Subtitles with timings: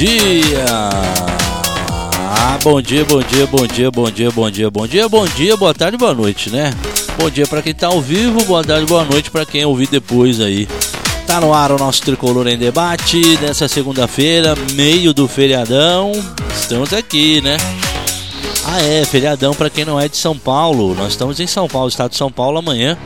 [0.00, 0.64] dia!
[2.24, 5.56] Ah, bom dia, bom dia, bom dia, bom dia, bom dia, bom dia, bom dia,
[5.58, 6.72] boa tarde, boa noite, né?
[7.18, 10.40] Bom dia para quem tá ao vivo, boa tarde, boa noite para quem ouvir depois
[10.40, 10.66] aí.
[11.26, 16.12] Tá no ar o nosso Tricolor em Debate nessa segunda-feira, meio do feriadão.
[16.58, 17.58] Estamos aqui, né?
[18.64, 20.94] Ah, é, feriadão para quem não é de São Paulo.
[20.94, 22.96] Nós estamos em São Paulo, estado de São Paulo amanhã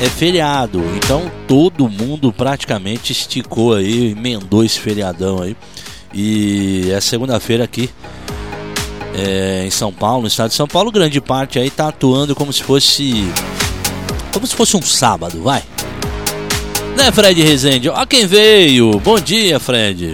[0.00, 0.82] é feriado.
[0.96, 5.56] Então todo mundo praticamente esticou aí, emendou esse feriadão aí.
[6.14, 7.90] E é segunda-feira aqui
[9.14, 12.52] é, em São Paulo, no estado de São Paulo, grande parte aí tá atuando como
[12.52, 13.30] se fosse.
[14.32, 15.62] Como se fosse um sábado, vai.
[16.96, 17.88] Né, Fred Rezende?
[17.88, 18.98] Ó quem veio!
[19.00, 20.12] Bom dia, Fred!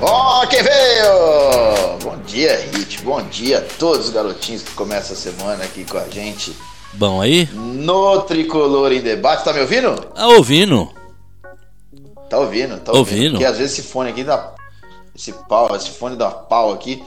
[0.00, 1.98] Ó quem veio!
[2.02, 3.02] Bom dia, Hit.
[3.02, 6.52] Bom dia a todos os garotinhos que começam a semana aqui com a gente.
[6.94, 7.48] Bom aí?
[7.52, 9.44] No Tricolor em Debate.
[9.44, 9.94] Tá me ouvindo?
[9.96, 10.99] Tá ouvindo.
[12.30, 13.16] Tá ouvindo, tá ouvindo.
[13.16, 13.30] ouvindo.
[13.32, 14.52] Porque às vezes esse fone aqui dá.
[15.14, 17.02] Esse pau, esse fone dá pau aqui.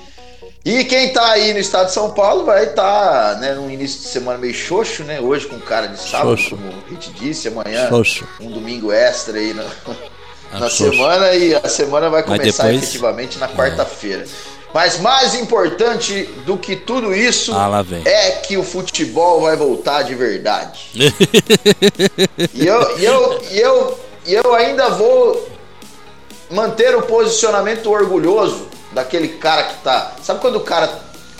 [0.66, 4.01] E quem tá aí no estado de São Paulo vai estar, tá, né, num início
[4.01, 5.21] de semana meio xoxo, né?
[5.21, 6.57] Hoje com cara de sábado, xoxo.
[6.57, 8.27] como o Hit disse, amanhã xoxo.
[8.39, 9.66] um domingo extra aí na,
[10.51, 12.83] ah, na semana e a semana vai começar depois...
[12.83, 14.25] efetivamente na quarta-feira.
[14.73, 20.16] Mas mais importante do que tudo isso ah, é que o futebol vai voltar de
[20.16, 20.89] verdade.
[22.53, 25.49] e, eu, e, eu, e, eu, e eu ainda vou
[26.49, 30.13] manter o posicionamento orgulhoso daquele cara que tá.
[30.21, 30.89] Sabe quando o cara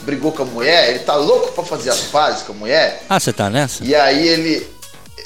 [0.02, 0.90] brigou com a mulher?
[0.90, 3.04] Ele tá louco para fazer as pazes com a mulher?
[3.10, 3.84] Ah, você tá nessa?
[3.84, 4.68] E aí ele.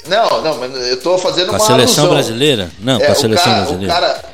[0.06, 1.64] Não, não, mas eu tô fazendo com uma.
[1.64, 2.14] A seleção alusão.
[2.14, 2.70] brasileira?
[2.78, 3.92] Não, é, com a seleção cara, brasileira.
[3.92, 4.24] O cara,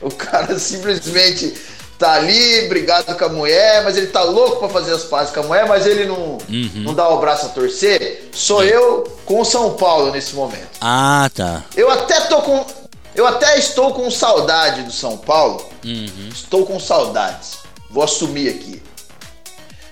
[0.00, 1.54] o cara simplesmente
[2.02, 5.38] tá ali brigado com a mulher, mas ele tá louco para fazer as pazes com
[5.38, 6.70] a mulher, mas ele não, uhum.
[6.74, 8.28] não dá o braço a torcer.
[8.32, 10.68] Sou eu com o São Paulo nesse momento.
[10.80, 11.62] Ah, tá.
[11.76, 12.66] Eu até tô com.
[13.14, 15.64] Eu até estou com saudade do São Paulo.
[15.84, 16.28] Uhum.
[16.32, 17.58] Estou com saudades.
[17.88, 18.82] Vou assumir aqui.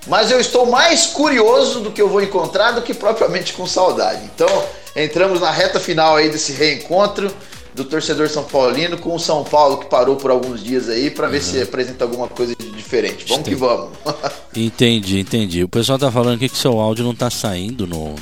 [0.08, 4.22] Mas eu estou mais curioso do que eu vou encontrar do que propriamente com saudade.
[4.34, 4.64] Então,
[4.96, 7.30] entramos na reta final aí desse reencontro
[7.74, 11.28] do torcedor São Paulino com o São Paulo que parou por alguns dias aí para
[11.28, 11.42] ver uhum.
[11.42, 13.24] se apresenta alguma coisa diferente.
[13.28, 13.50] Vamos Entendi.
[13.50, 13.90] que vamos.
[14.54, 15.64] entendi, entendi.
[15.64, 18.14] O pessoal tá falando aqui que seu áudio não tá saindo no,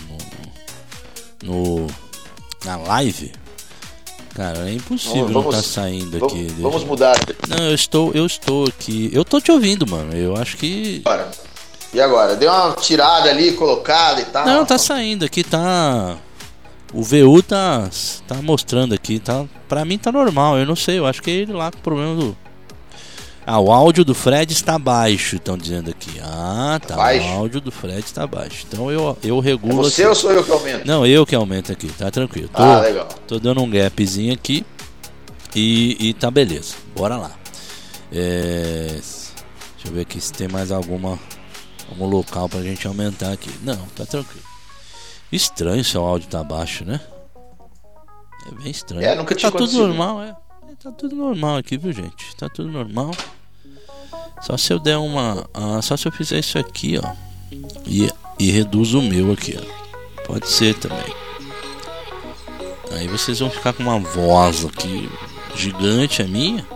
[1.42, 1.86] no, no
[2.64, 3.32] na live.
[4.34, 6.46] Cara, é impossível vamos, não tá saindo vamos, aqui.
[6.60, 7.16] Vamos mudar.
[7.48, 9.10] Não, eu estou, eu estou aqui.
[9.12, 10.14] Eu tô te ouvindo, mano.
[10.14, 11.02] Eu acho que.
[11.04, 11.28] Agora.
[11.92, 12.36] E agora?
[12.36, 14.46] Deu uma tirada ali, colocada e tal.
[14.46, 16.18] Não, tá saindo aqui, tá.
[16.92, 17.88] O VU tá,
[18.26, 19.44] tá mostrando aqui, tá?
[19.68, 21.82] Pra mim tá normal, eu não sei, eu acho que é ele lá com o
[21.82, 22.36] problema do.
[23.46, 26.20] Ah, o áudio do Fred está baixo, estão dizendo aqui.
[26.22, 26.96] Ah, tá.
[26.96, 27.26] Baixo.
[27.26, 28.66] O áudio do Fred está baixo.
[28.68, 29.80] Então eu, eu regulo.
[29.80, 30.08] É você aqui.
[30.08, 30.86] ou sou eu que aumento?
[30.86, 32.48] Não, eu que aumento aqui, tá tranquilo.
[32.48, 33.08] Tô, ah, legal.
[33.26, 34.66] Tô dando um gapzinho aqui
[35.54, 36.74] e, e tá beleza.
[36.94, 37.30] Bora lá.
[38.12, 41.18] É, deixa eu ver aqui se tem mais alguma
[41.90, 43.50] algum local pra gente aumentar aqui.
[43.62, 44.47] Não, tá tranquilo.
[45.30, 47.00] Estranho seu áudio tá baixo, né?
[48.46, 49.04] É bem estranho.
[49.04, 50.28] É, nunca tinha Tá tudo normal, é.
[50.70, 50.74] é.
[50.82, 52.34] Tá tudo normal aqui, viu, gente?
[52.36, 53.10] Tá tudo normal.
[54.40, 55.48] Só se eu der uma.
[55.52, 57.12] Ah, só se eu fizer isso aqui, ó.
[57.86, 58.08] E,
[58.38, 60.22] e reduz o meu aqui, ó.
[60.24, 61.14] Pode ser também.
[62.92, 65.10] Aí vocês vão ficar com uma voz aqui
[65.54, 66.66] gigante, a minha.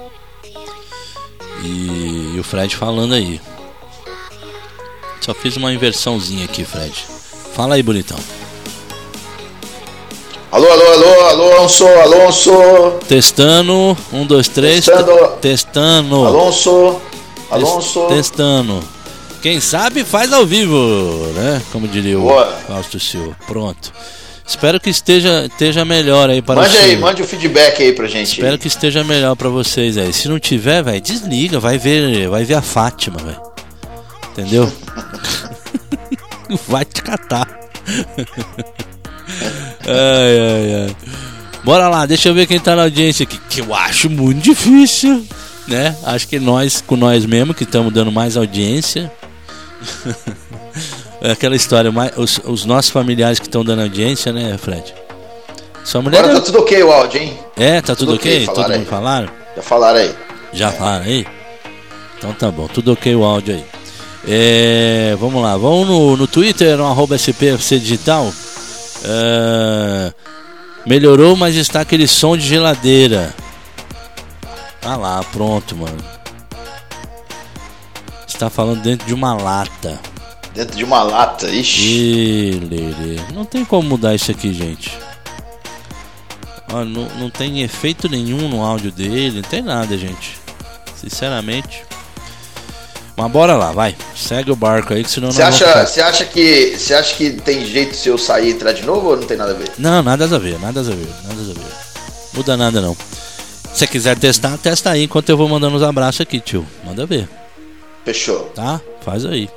[1.65, 3.41] E, e o Fred falando aí.
[5.21, 6.93] Só fiz uma inversãozinha aqui, Fred.
[7.55, 8.19] Fala aí, bonitão.
[10.53, 12.53] Alô, alô, alô, alô, Alonso, Alonso.
[13.09, 14.85] Testando, um, dois, três.
[14.85, 15.29] Testando.
[15.41, 16.27] Testando.
[16.27, 17.01] Alonso,
[17.51, 18.07] Alonso.
[18.09, 18.85] Testando.
[19.41, 20.77] Quem sabe faz ao vivo,
[21.35, 21.63] né?
[21.73, 22.55] Como diria o Boa.
[22.69, 23.35] Fausto Silva.
[23.47, 23.91] Pronto.
[24.47, 28.33] Espero que esteja, esteja melhor aí para Mande aí, mande o feedback aí pra gente.
[28.33, 28.59] Espero aí.
[28.59, 30.13] que esteja melhor para vocês aí.
[30.13, 33.41] Se não tiver, velho, desliga, vai ver, vai ver a Fátima, velho.
[34.33, 34.71] Entendeu?
[36.69, 37.49] vai te catar.
[39.87, 40.97] ai, ai, ai.
[41.65, 45.25] Bora lá, deixa eu ver quem tá na audiência aqui, que eu acho muito difícil,
[45.69, 45.97] né?
[46.03, 49.13] Acho que nós, com nós mesmo, que estamos dando mais audiência.
[51.23, 54.93] é aquela história, os, os nossos familiares que estão dando audiência, né, Fred?
[55.85, 57.39] Sua mulher Agora tá tudo ok o áudio, hein?
[57.57, 58.47] É, tá tudo, tudo ok?
[58.47, 59.29] Todo mundo falaram?
[59.57, 60.15] Já falaram aí.
[60.53, 60.73] Já é.
[60.73, 61.27] falaram aí?
[62.19, 63.65] Então tá bom, tudo ok o áudio aí.
[64.27, 68.33] É, vamos lá, vamos no, no Twitter, no arroba SPFC Digital.
[69.05, 70.13] É,
[70.87, 73.35] melhorou, mas está aquele som de geladeira.
[74.83, 76.03] Ah lá, pronto, mano.
[78.27, 80.01] Está falando dentro de uma lata.
[80.55, 82.61] Dentro de uma lata, ixi.
[82.61, 84.99] Ih, Não tem como mudar isso aqui, gente.
[86.73, 90.37] Ó, não, não tem efeito nenhum no áudio dele, não tem nada, gente.
[90.97, 91.85] Sinceramente.
[93.23, 93.95] Mas bora lá, vai.
[94.17, 97.65] Segue o barco aí, que senão Você acha, você acha que você acha que tem
[97.65, 99.71] jeito se eu sair e entrar de novo ou não tem nada a ver?
[99.79, 101.73] Não, nada a ver, nada a ver, nada a ver.
[102.35, 102.97] Muda nada não.
[102.97, 106.67] Se você quiser testar, testa aí enquanto eu vou mandando os abraços aqui, tio.
[106.85, 107.29] Manda ver.
[108.05, 108.51] Fechou.
[108.57, 108.81] Tá?
[109.03, 109.49] Faz aí.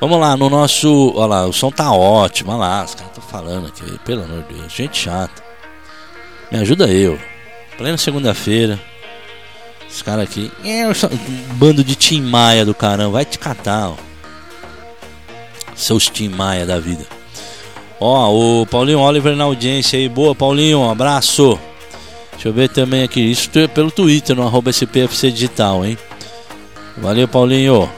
[0.00, 1.12] Vamos lá, no nosso.
[1.16, 2.52] Olha lá, o som tá ótimo.
[2.52, 4.72] Olha lá, os caras estão falando aqui, pelo amor de Deus.
[4.72, 5.42] Gente chata.
[6.48, 7.18] Me ajuda eu.
[7.76, 8.78] Plena segunda-feira.
[9.94, 10.50] Os caras aqui.
[10.64, 13.12] É, um bando de Tim Maia do caramba.
[13.12, 13.94] Vai te catar, ó.
[15.76, 17.06] Seus Tim Maia da vida.
[18.00, 20.08] Ó, o Paulinho Oliver na audiência aí.
[20.08, 20.80] Boa, Paulinho.
[20.80, 21.56] Um abraço.
[22.32, 23.20] Deixa eu ver também aqui.
[23.20, 25.96] Isso é pelo Twitter, no arroba SPFC Digital, hein?
[26.96, 27.88] Valeu, Paulinho.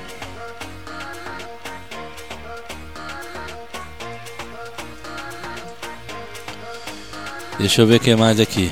[7.59, 8.71] Deixa eu ver o que mais aqui.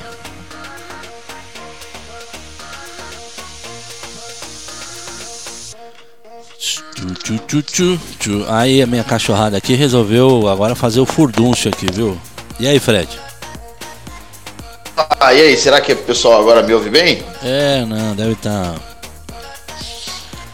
[7.55, 12.19] Tchu, tchu, tchu, Aí a minha cachorrada aqui resolveu agora fazer o furdúncio aqui, viu?
[12.59, 13.07] E aí, Fred?
[14.97, 17.23] Ah, e aí, será que o pessoal agora me ouve bem?
[17.41, 18.73] É, não, deve estar.
[18.73, 18.75] Tá...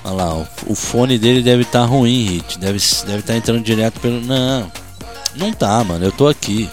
[0.04, 2.60] Olha lá, o, o, fone dele deve estar tá ruim, Hit.
[2.60, 4.22] Deve estar deve tá entrando direto pelo.
[4.22, 4.72] Não,
[5.36, 6.06] não tá, mano.
[6.06, 6.70] Eu tô aqui.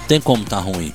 [0.00, 0.92] Não tem como tá ruim.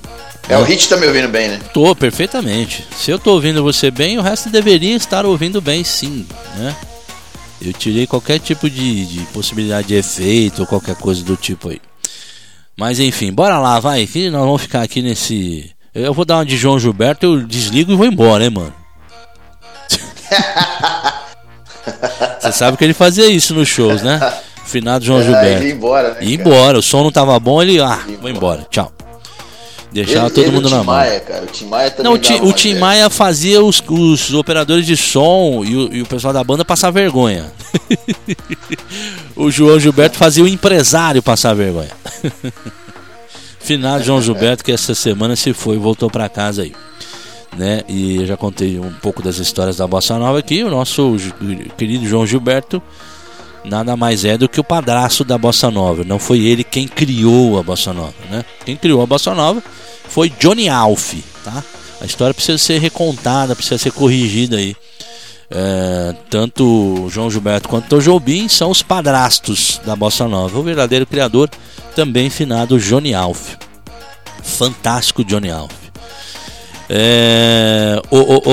[0.50, 1.60] É, o Hit tá me ouvindo bem, né?
[1.74, 2.86] Tô, perfeitamente.
[2.98, 6.26] Se eu tô ouvindo você bem, o resto deveria estar ouvindo bem, sim,
[6.56, 6.76] né?
[7.62, 11.82] Eu tirei qualquer tipo de, de possibilidade de efeito ou qualquer coisa do tipo aí.
[12.78, 14.06] Mas enfim, bora lá, vai.
[14.06, 15.72] Que nós vamos ficar aqui nesse.
[15.94, 18.74] Eu vou dar uma de João Gilberto, eu desligo e vou embora, hein, mano.
[22.40, 24.20] Você sabe que ele fazia isso nos shows, né?
[24.66, 25.64] Finado João é, Gilberto.
[25.64, 27.80] Ele ia embora, né, ia embora, o som não tava bom, ele.
[27.82, 28.92] Ah, vou embora, tchau.
[30.04, 30.96] Deixava ele, todo ele mundo na mão.
[30.96, 31.44] Maia, cara.
[31.44, 35.64] O Tim Maia também Não, o, o Tim Maia fazia os, os operadores de som
[35.66, 37.52] e o, e o pessoal da banda passar vergonha.
[39.36, 41.90] o João Gilberto fazia o empresário passar vergonha.
[43.60, 46.74] Final João Gilberto que essa semana se foi e voltou para casa aí.
[47.58, 47.82] Né?
[47.88, 50.64] E eu já contei um pouco das histórias da Bossa Nova aqui.
[50.64, 51.16] O nosso
[51.76, 52.80] querido João Gilberto
[53.68, 56.04] nada mais é do que o padrasto da Bossa Nova.
[56.04, 58.44] Não foi ele quem criou a Bossa Nova, né?
[58.66, 59.62] Quem criou a Bossa Nova
[60.08, 61.64] foi Johnny Alf, tá?
[62.00, 64.76] A história precisa ser recontada, precisa ser corrigida aí.
[65.50, 70.58] É, tanto João Gilberto quanto o Jobim são os padrastos da Bossa Nova.
[70.60, 71.50] O verdadeiro criador,
[71.96, 73.56] também finado Johnny Alf.
[74.44, 75.74] Fantástico Johnny Alf.
[76.90, 78.02] É,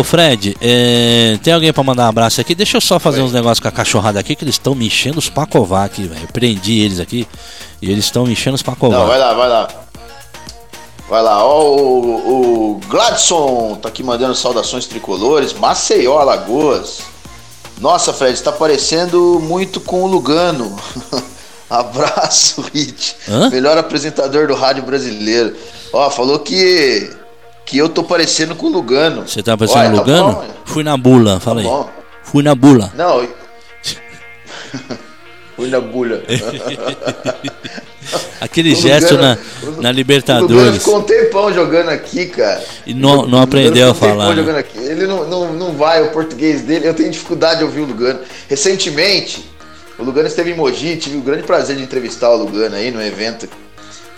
[0.04, 2.54] Fred, é, tem alguém para mandar um abraço aqui?
[2.54, 3.26] Deixa eu só fazer Oi.
[3.26, 6.28] uns negócios com a cachorrada aqui que eles estão me enchendo os pacovar aqui, velho.
[6.32, 7.28] Prendi eles aqui
[7.80, 9.00] e eles estão me enchendo os pacovar.
[9.00, 9.68] Não, vai lá, vai lá.
[11.08, 15.52] Vai lá, ó, o, o Gladson tá aqui mandando saudações tricolores.
[15.52, 17.00] Maceió, Alagoas.
[17.78, 20.74] Nossa, Fred, tá parecendo muito com o Lugano.
[21.68, 23.16] Abraço, Hit.
[23.50, 25.56] Melhor apresentador do rádio brasileiro.
[25.92, 27.10] Ó, falou que
[27.64, 29.26] que eu tô parecendo com o Lugano.
[29.26, 30.34] Você tá parecendo com o Lugano?
[30.34, 31.84] Tá Fui na bula, fala tá aí.
[32.22, 32.92] Fui na bula.
[32.94, 33.26] Não.
[35.56, 36.22] Fui na bula.
[38.40, 39.38] Aquele gesto na,
[39.80, 40.78] na Libertadores.
[40.78, 42.62] ficou um tempão jogando aqui, cara.
[42.86, 44.34] E não, não aprendeu a falar.
[44.34, 44.64] Né?
[44.74, 46.86] Ele não, não, não vai, o português dele.
[46.86, 48.20] Eu tenho dificuldade de ouvir o Lugano.
[48.48, 49.48] Recentemente,
[49.98, 53.02] o Lugano esteve em Mogi, tive o grande prazer de entrevistar o Lugano aí no
[53.02, 53.48] evento.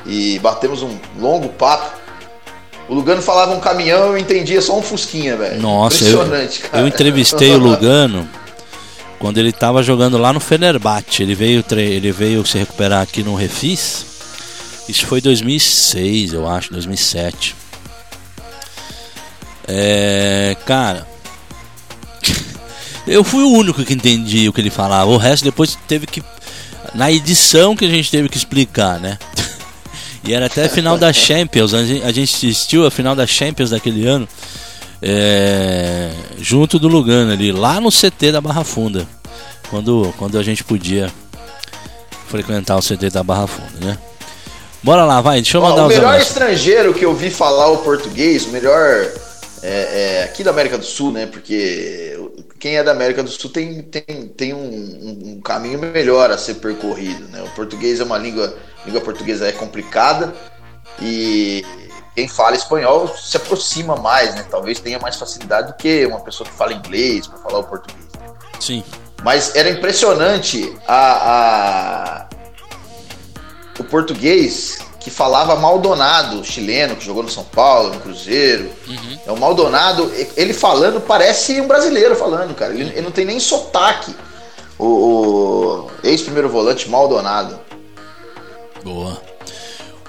[0.05, 1.97] E batemos um longo papo.
[2.89, 5.61] O Lugano falava um caminhão, eu entendia só um Fusquinha, velho.
[5.61, 6.83] Nossa, Impressionante, eu, cara.
[6.83, 8.29] Eu entrevistei o Lugano
[9.19, 11.23] quando ele estava jogando lá no Fenerbahçe.
[11.23, 14.07] Ele veio, ele veio se recuperar aqui no Refis.
[14.89, 17.57] Isso foi 2006, eu acho, 2007.
[19.67, 21.05] É, cara,
[23.05, 25.11] eu fui o único que entendi o que ele falava.
[25.11, 26.23] O resto depois teve que
[26.95, 29.19] na edição que a gente teve que explicar, né?
[30.27, 31.73] E era até a final da Champions.
[31.73, 34.29] A gente assistiu a final da Champions daquele ano.
[35.01, 39.07] É, junto do Lugano ali, lá no CT da Barra Funda.
[39.71, 41.13] Quando, quando a gente podia
[42.29, 43.99] frequentar o CT da Barra Funda, né?
[44.83, 47.79] Bora lá, vai, deixa eu mandar Ó, O melhor estrangeiro que eu vi falar o
[47.79, 49.07] português, o melhor
[49.63, 51.27] é, é, aqui da América do Sul, né?
[51.27, 52.19] Porque
[52.59, 56.55] quem é da América do Sul tem, tem, tem um, um, caminho melhor a ser
[56.55, 57.43] percorrido, né?
[57.43, 60.33] O português é uma língua língua portuguesa é complicada
[61.01, 61.65] e
[62.15, 64.47] quem fala espanhol se aproxima mais, né?
[64.51, 68.07] Talvez tenha mais facilidade do que uma pessoa que fala inglês para falar o português.
[68.61, 68.83] Sim.
[69.23, 72.29] Mas era impressionante a, a...
[73.79, 78.69] o português que falava Maldonado, chileno, que jogou no São Paulo, no Cruzeiro.
[78.89, 79.19] Uhum.
[79.25, 82.75] É o Maldonado, ele falando parece um brasileiro falando, cara.
[82.75, 84.13] Ele, ele não tem nem sotaque.
[84.77, 87.57] O, o ex-primeiro volante Maldonado.
[88.83, 89.17] Boa.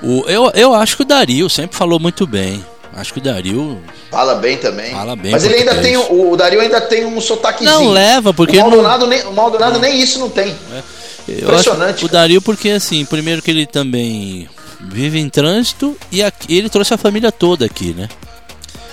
[0.01, 2.66] O, eu, eu acho que o Dario sempre falou muito bem.
[2.92, 3.80] Acho que o Dario.
[4.10, 4.89] Fala bem também.
[4.94, 5.32] Fala bem.
[5.32, 5.96] Mas ele ainda tem.
[5.96, 7.82] O, o Dario ainda tem um sotaquezinho.
[7.82, 8.58] Não, leva, porque.
[8.58, 9.08] O Maldonado, não...
[9.08, 9.82] nem, o Maldonado não.
[9.82, 10.58] nem isso não tem.
[10.74, 11.34] É.
[11.34, 12.04] Impressionante.
[12.04, 16.93] o Dario, porque assim, primeiro que ele também vive em trânsito e aqui, ele trouxe
[16.93, 18.07] a família toda aqui, né?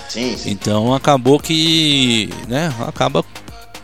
[0.09, 0.51] Sim, sim.
[0.51, 3.23] Então acabou que, né, acaba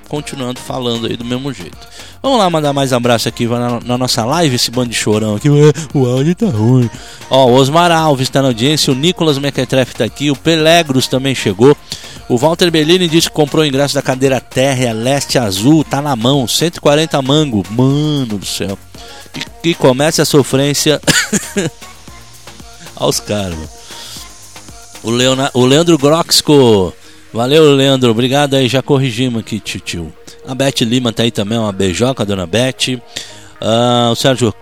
[0.07, 1.77] continuando falando aí do mesmo jeito.
[2.21, 5.49] Vamos lá mandar mais abraço aqui na, na nossa live, esse bando de chorão aqui.
[5.93, 6.89] O áudio tá ruim.
[7.29, 11.33] Ó, o Osmar Alves tá na audiência, o Nicolas Mequetrefe tá aqui, o Pelegros também
[11.33, 11.75] chegou.
[12.29, 16.15] O Walter Bellini disse que comprou o ingresso da cadeira térrea Leste Azul, tá na
[16.15, 17.65] mão, 140 mango.
[17.69, 18.77] Mano do céu.
[19.33, 21.01] Que, que comece a sofrência
[23.01, 23.57] aos caras.
[25.03, 26.93] O, Leona, o Leandro Groxco.
[27.33, 28.11] Valeu, Leandro.
[28.11, 28.67] Obrigado aí.
[28.67, 30.13] Já corrigimos aqui, tio.
[30.47, 33.01] A Beth Lima tá aí também, uma beijoca, dona Beth.
[33.59, 34.53] Uh, o Sérgio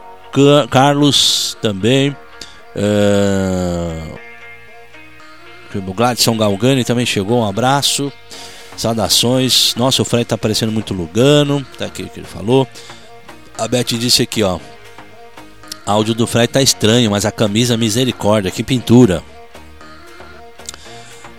[0.69, 2.15] Carlos também.
[2.75, 4.19] Uh,
[5.75, 8.12] o Gladson Galgani também chegou, um abraço.
[8.77, 9.75] Saudações.
[9.75, 11.65] Nossa, o Fred tá parecendo muito Lugano.
[11.77, 12.65] Tá aqui o que ele falou.
[13.58, 14.58] A Beth disse aqui, ó.
[15.89, 19.24] Áudio do Fred tá estranho, mas a camisa misericórdia, que pintura.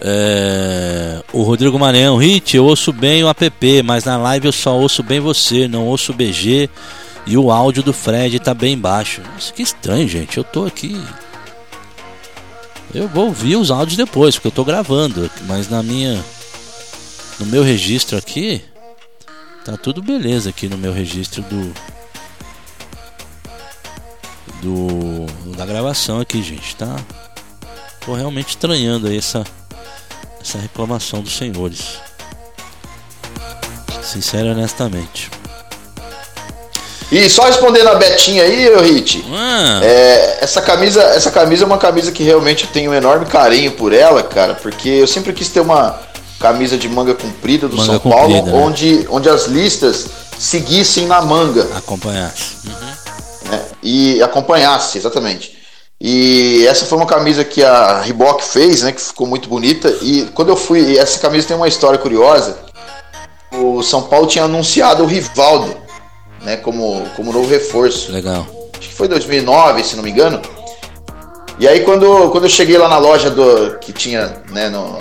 [0.00, 4.76] É, o Rodrigo Maranhão, Hit, eu ouço bem o app, mas na live eu só
[4.76, 6.68] ouço bem você, não ouço o BG
[7.26, 9.20] e o áudio do Fred tá bem baixo.
[9.20, 10.36] Nossa, que estranho, gente.
[10.36, 11.00] Eu tô aqui.
[12.92, 16.20] Eu vou ouvir os áudios depois, porque eu tô gravando, mas na minha
[17.38, 18.60] no meu registro aqui
[19.64, 21.72] tá tudo beleza aqui no meu registro do
[24.62, 25.26] do
[25.56, 26.96] da gravação aqui, gente, tá?
[28.04, 29.44] Tô realmente estranhando aí essa
[30.40, 31.98] essa reclamação dos senhores.
[34.02, 35.30] Sincero e honestamente.
[37.12, 39.80] E só respondendo a Betinha aí, eu Hit, ah.
[39.82, 43.72] é, essa camisa, essa camisa é uma camisa que realmente eu tenho um enorme carinho
[43.72, 45.98] por ela, cara, porque eu sempre quis ter uma
[46.38, 48.52] camisa de manga comprida do manga São comprida, Paulo, né?
[48.52, 50.06] onde, onde as listas
[50.38, 51.66] seguissem na manga.
[51.76, 52.56] Acompanhasse.
[53.82, 55.58] E acompanhasse, exatamente.
[56.00, 59.94] E essa foi uma camisa que a Reebok fez, né, que ficou muito bonita.
[60.00, 62.58] E quando eu fui, essa camisa tem uma história curiosa.
[63.52, 65.76] O São Paulo tinha anunciado o Rivaldo,
[66.42, 68.10] né, como, como novo reforço.
[68.12, 68.46] Legal.
[68.78, 70.40] Acho que foi 2009, se não me engano.
[71.58, 74.96] E aí quando, quando eu cheguei lá na loja do que tinha, né, no,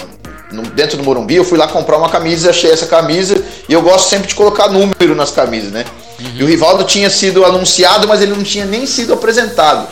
[0.51, 3.81] no, dentro do Morumbi, eu fui lá comprar uma camisa, achei essa camisa e eu
[3.81, 5.85] gosto sempre de colocar número nas camisas, né?
[6.19, 6.31] Uhum.
[6.35, 9.87] E o Rivaldo tinha sido anunciado, mas ele não tinha nem sido apresentado.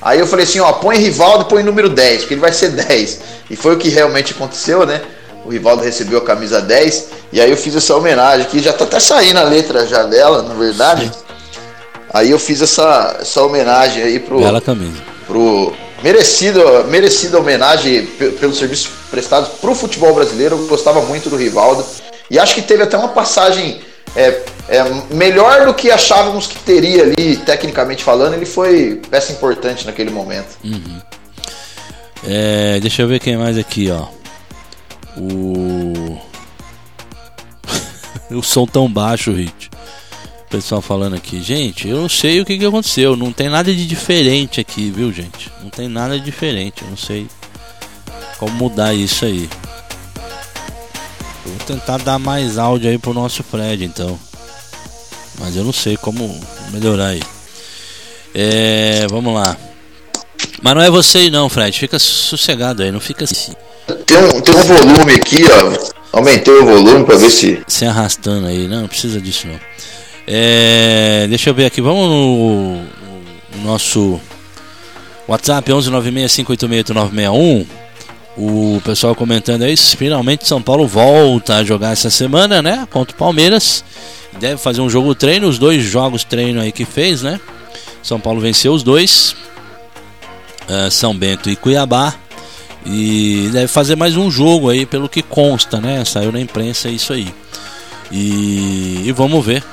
[0.00, 2.70] Aí eu falei assim, ó, põe Rivaldo e põe número 10, porque ele vai ser
[2.70, 3.20] 10.
[3.50, 5.02] E foi o que realmente aconteceu, né?
[5.44, 8.84] O Rivaldo recebeu a camisa 10 e aí eu fiz essa homenagem aqui, já tá
[8.84, 11.10] até saindo a letra já dela, na verdade.
[12.12, 14.96] Aí eu fiz essa, essa homenagem aí pro Bela camisa.
[15.26, 20.56] pro merecida merecida homenagem pelos serviços prestados pro futebol brasileiro.
[20.56, 21.84] Eu gostava muito do Rivaldo
[22.30, 23.80] e acho que teve até uma passagem
[24.14, 29.86] é, é, melhor do que achávamos que teria ali, tecnicamente falando, ele foi peça importante
[29.86, 30.56] naquele momento.
[30.64, 31.00] Uhum.
[32.24, 34.06] É, deixa eu ver quem mais aqui, ó.
[35.16, 36.18] O.
[38.36, 39.67] o som tão baixo, Hit.
[40.50, 43.14] Pessoal falando aqui, gente, eu não sei o que, que aconteceu.
[43.14, 45.52] Não tem nada de diferente aqui, viu, gente?
[45.62, 46.82] Não tem nada de diferente.
[46.82, 47.26] Eu não sei
[48.38, 49.48] como mudar isso aí.
[51.44, 54.18] Vou tentar dar mais áudio aí pro nosso Fred, então.
[55.38, 56.40] Mas eu não sei como
[56.72, 57.22] melhorar aí.
[58.34, 59.54] É, vamos lá.
[60.62, 61.78] Mas não é você aí não, Fred.
[61.78, 63.52] Fica sossegado aí, não fica assim.
[64.06, 66.18] Tem um, tem um volume aqui, ó.
[66.18, 67.62] Aumentei o volume para ver se.
[67.68, 69.60] Se arrastando aí, não, não precisa disso não.
[70.30, 72.82] É, deixa eu ver aqui, vamos no,
[73.56, 74.20] no nosso
[75.26, 77.66] WhatsApp 11965868961.
[78.36, 82.86] O pessoal comentando aí, finalmente São Paulo volta a jogar essa semana, né?
[82.90, 83.82] Contra o Palmeiras.
[84.38, 87.40] Deve fazer um jogo treino, os dois jogos treino aí que fez, né?
[88.02, 89.34] São Paulo venceu os dois.
[90.68, 92.14] Uh, São Bento e Cuiabá.
[92.84, 96.04] E deve fazer mais um jogo aí, pelo que consta, né?
[96.04, 97.32] Saiu na imprensa isso aí.
[98.12, 99.64] E, e vamos ver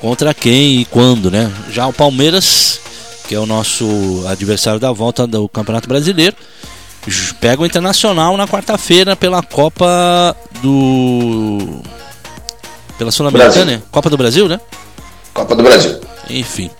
[0.00, 1.50] contra quem e quando, né?
[1.70, 2.80] Já o Palmeiras,
[3.28, 6.36] que é o nosso adversário da volta do Campeonato Brasileiro,
[7.40, 11.82] pega o Internacional na quarta-feira pela Copa do.
[12.98, 13.82] Pela Sul-Americana?
[13.90, 14.60] Copa do Brasil, né?
[15.32, 16.00] Copa do Brasil.
[16.28, 16.70] Enfim.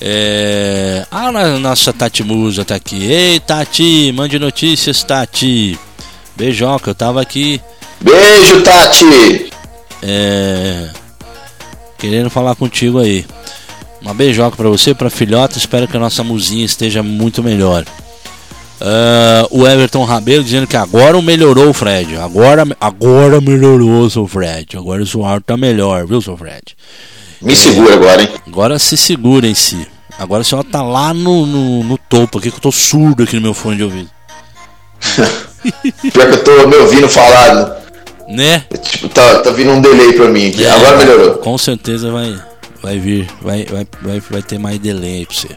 [0.00, 1.06] É...
[1.10, 3.02] Ah, a nossa Tati Musa tá aqui.
[3.04, 5.78] Ei, Tati, mande notícias, Tati.
[6.36, 7.60] Beijoca, eu tava aqui.
[8.00, 9.50] Beijo, Tati!
[10.02, 10.90] É...
[11.98, 13.24] Querendo falar contigo aí.
[14.00, 15.58] Uma beijoca para você, para filhota.
[15.58, 17.84] Espero que a nossa musinha esteja muito melhor.
[18.80, 22.16] Uh, o Everton Rabelo dizendo que agora melhorou o Fred.
[22.16, 24.76] Agora, agora melhorou o seu Fred.
[24.76, 26.62] Agora o seu áudio tá melhor, viu, seu Fred?
[27.40, 28.28] Me é, segura agora, hein?
[28.46, 29.86] Agora se segura em si.
[30.18, 33.36] Agora o senhor tá lá no, no, no topo aqui que eu tô surdo aqui
[33.36, 34.10] no meu fone de ouvido.
[36.12, 37.85] Pior que eu tô me ouvindo falar.
[38.28, 38.64] Né?
[38.82, 40.64] Tipo, tá, tá vindo um delay pra mim aqui.
[40.64, 41.34] É, agora melhorou.
[41.38, 42.34] Com certeza vai,
[42.82, 43.28] vai vir.
[43.40, 45.48] Vai, vai, vai, vai ter mais delay aí pra você.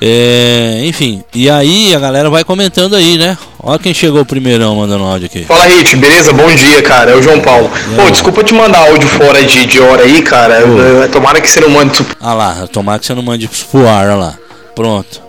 [0.00, 3.38] É, enfim, e aí a galera vai comentando aí, né?
[3.62, 5.44] Olha quem chegou primeirão mandando áudio aqui.
[5.44, 6.32] Fala, Hit, beleza?
[6.32, 7.12] Bom dia, cara.
[7.12, 7.70] É o João Paulo.
[7.96, 10.62] Pô, desculpa te mandar áudio fora de, de hora aí, cara.
[11.10, 12.04] Tomara que você não mande.
[12.20, 14.34] Ah lá, tomara que você não mande pro ar, olha lá.
[14.74, 15.22] Pronto.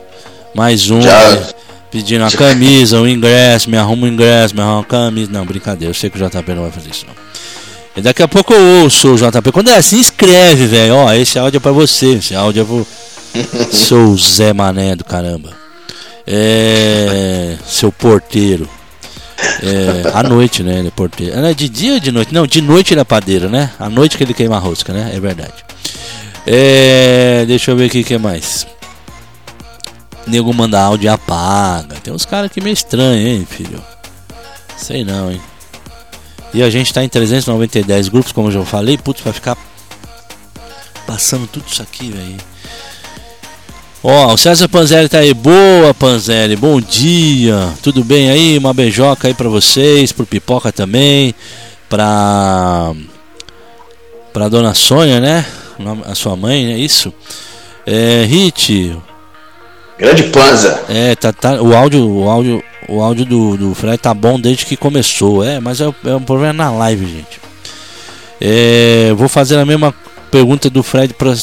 [0.54, 1.02] Mais um.
[1.02, 1.42] Já.
[1.96, 5.32] Pedindo a camisa, o ingresso, me arruma o ingresso, me arruma a camisa.
[5.32, 7.14] Não, brincadeira, eu sei que o JP não vai fazer isso, não.
[7.96, 9.50] E daqui a pouco eu ouço o JP.
[9.54, 10.94] Quando é assim, escreve, velho.
[10.94, 12.88] Ó, esse áudio é pra você, esse áudio é pro
[13.72, 15.52] seu Zé Mané do caramba.
[16.28, 17.56] É.
[17.66, 18.68] Seu porteiro.
[19.64, 20.80] É, à noite, né?
[20.80, 21.46] Ele é porteiro.
[21.46, 22.34] É de dia ou de noite?
[22.34, 23.72] Não, de noite ele é padeiro, né?
[23.80, 25.14] À noite que ele queima a rosca, né?
[25.16, 25.64] É verdade.
[26.46, 28.68] É, deixa eu ver aqui o que mais.
[30.28, 31.96] Nego manda áudio e apaga.
[31.98, 33.82] Tem uns caras aqui meio estranhos, hein, filho?
[34.78, 35.42] Sei não, hein?
[36.54, 38.98] E a gente tá em 390 grupos, como eu já falei.
[38.98, 39.58] Putz, vai ficar
[41.06, 42.38] passando tudo isso aqui, velho.
[44.04, 45.34] Ó, o César Panzelli tá aí.
[45.34, 46.56] Boa, Panzelli.
[46.56, 47.74] Bom dia.
[47.82, 48.58] Tudo bem aí?
[48.58, 51.34] Uma beijoca aí pra vocês, pro Pipoca também.
[51.90, 52.94] Pra.
[54.32, 55.46] Pra Dona Sônia, né?
[56.06, 57.14] A sua mãe, é isso?
[57.86, 58.96] É, Hit.
[59.98, 60.84] Grande Panza.
[60.90, 64.66] É, tá, tá, o áudio, o áudio, o áudio do, do Fred tá bom desde
[64.66, 65.44] que começou.
[65.44, 67.40] É, mas é, é um problema na live, gente.
[68.40, 69.94] É, vou fazer a mesma
[70.30, 71.34] pergunta do Fred pra,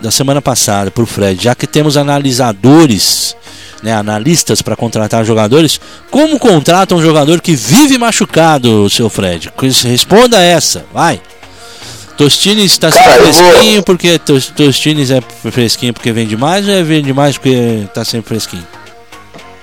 [0.00, 3.34] da semana passada para o Fred, já que temos analisadores,
[3.82, 9.50] né, analistas para contratar jogadores, como contrata um jogador que vive machucado, seu Fred?
[9.82, 11.20] Responda essa, vai.
[12.16, 13.82] Tostines está sempre fresquinho vou...
[13.82, 18.66] porque Tostines é fresquinho porque vende mais ou é vende mais porque está sempre fresquinho?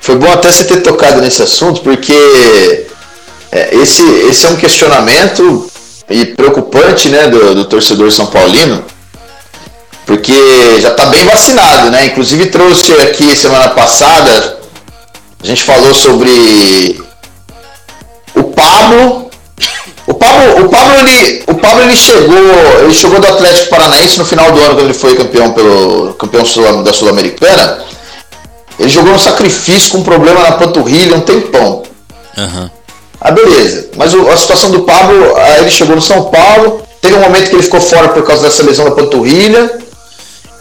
[0.02, 2.14] Foi bom até você ter tocado nesse assunto porque
[3.52, 5.70] é, esse, esse é um questionamento
[6.10, 8.84] e preocupante né, do, do torcedor São Paulino
[10.12, 12.08] porque já está bem vacinado, né?
[12.08, 14.60] Inclusive trouxe aqui semana passada,
[15.42, 17.02] a gente falou sobre
[18.36, 19.31] o Pablo.
[20.21, 22.38] O Pablo, o Pablo, ele, o Pablo ele chegou,
[22.84, 26.45] ele chegou do Atlético Paranaense no final do ano quando ele foi campeão pelo campeão
[26.45, 27.84] sul, da Sul-Americana.
[28.77, 31.81] Ele jogou no sacrifício com um problema na panturrilha um tempão.
[32.38, 32.69] Uhum.
[33.19, 33.89] Ah, beleza.
[33.97, 37.55] Mas o, a situação do Pablo, ele chegou no São Paulo, teve um momento que
[37.55, 39.79] ele ficou fora por causa dessa lesão da panturrilha.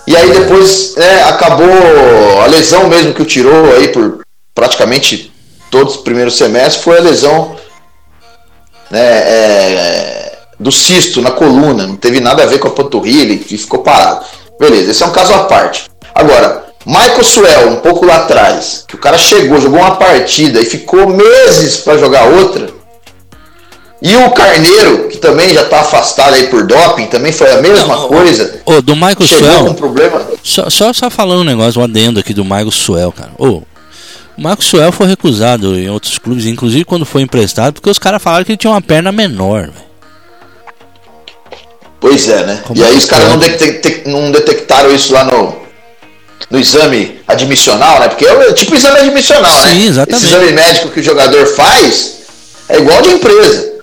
[0.07, 1.69] E aí depois é, acabou
[2.43, 4.21] a lesão mesmo que o tirou aí por
[4.55, 5.31] praticamente
[5.71, 7.61] todos os primeiros semestres foi a lesão
[8.91, 13.39] né, é, do cisto na coluna, não teve nada a ver com a panturrilha e
[13.39, 14.25] ficou parado.
[14.59, 15.91] Beleza, esse é um caso à parte.
[16.15, 20.65] Agora, Michael Suel, um pouco lá atrás, que o cara chegou, jogou uma partida e
[20.65, 22.81] ficou meses para jogar outra
[24.03, 27.97] e o Carneiro, que também já está afastado aí por doping, também foi a mesma
[27.97, 28.61] não, coisa.
[28.65, 29.65] O, do Michael Suel.
[29.67, 30.23] Com problema.
[30.43, 33.33] Só, só, só, falando um negócio, um adendo aqui do Michael Suel, cara.
[33.39, 33.61] Ô,
[34.61, 38.53] Suel foi recusado em outros clubes, inclusive quando foi emprestado, porque os caras falaram que
[38.53, 39.71] ele tinha uma perna menor.
[42.01, 42.63] Pois é, né?
[42.67, 45.55] Como e aí os caras não, detect, não detectaram isso lá no,
[46.51, 48.09] no exame admissional, né?
[48.09, 49.75] Porque é tipo exame admissional, Sim, né?
[49.75, 50.25] Sim, exatamente.
[50.25, 52.21] Esse exame médico que o jogador faz
[52.69, 53.80] é igual de empresa.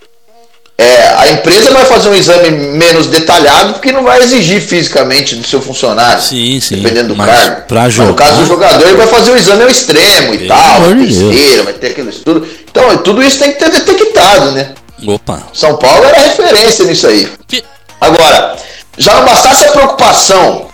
[0.80, 5.46] É, a empresa vai fazer um exame menos detalhado porque não vai exigir fisicamente do
[5.46, 6.22] seu funcionário.
[6.22, 6.76] Sim, sim.
[6.76, 7.64] Dependendo do cargo.
[7.68, 10.48] Pra jogar, Mas no caso do jogador, ele vai fazer o exame ao extremo e
[10.48, 12.48] tal, terceiro, vai ter aquele estudo.
[12.70, 14.74] Então, tudo isso tem que ter detectado, né?
[15.08, 15.42] Opa.
[15.52, 17.28] São Paulo era referência nisso aí.
[17.48, 17.64] Que...
[18.00, 18.56] Agora,
[18.98, 20.68] já não bastasse a preocupação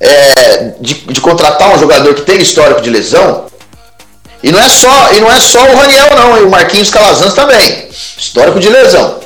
[0.00, 3.46] é, de, de contratar um jogador que tem histórico de lesão,
[4.42, 7.34] e não é só, e não é só o Raniel, não, e o Marquinhos Calazans
[7.34, 7.88] também.
[8.16, 9.18] Histórico de lesão.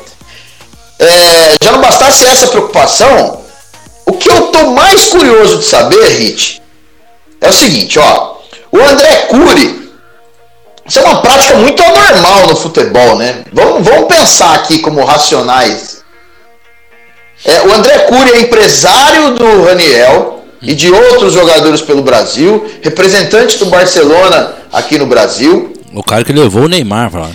[0.98, 3.42] É, já não bastasse essa preocupação,
[4.06, 6.62] o que eu tô mais curioso de saber, Rit,
[7.40, 8.36] é o seguinte, ó.
[8.70, 9.82] O André Cury.
[10.86, 13.44] Isso é uma prática muito anormal no futebol, né?
[13.52, 16.02] Vamos, vamos pensar aqui como racionais.
[17.44, 23.58] É, o André Cury é empresário do Raniel, e de outros jogadores pelo Brasil, representante
[23.58, 25.72] do Barcelona aqui no Brasil.
[25.92, 27.30] O cara que levou o Neymar pra lá.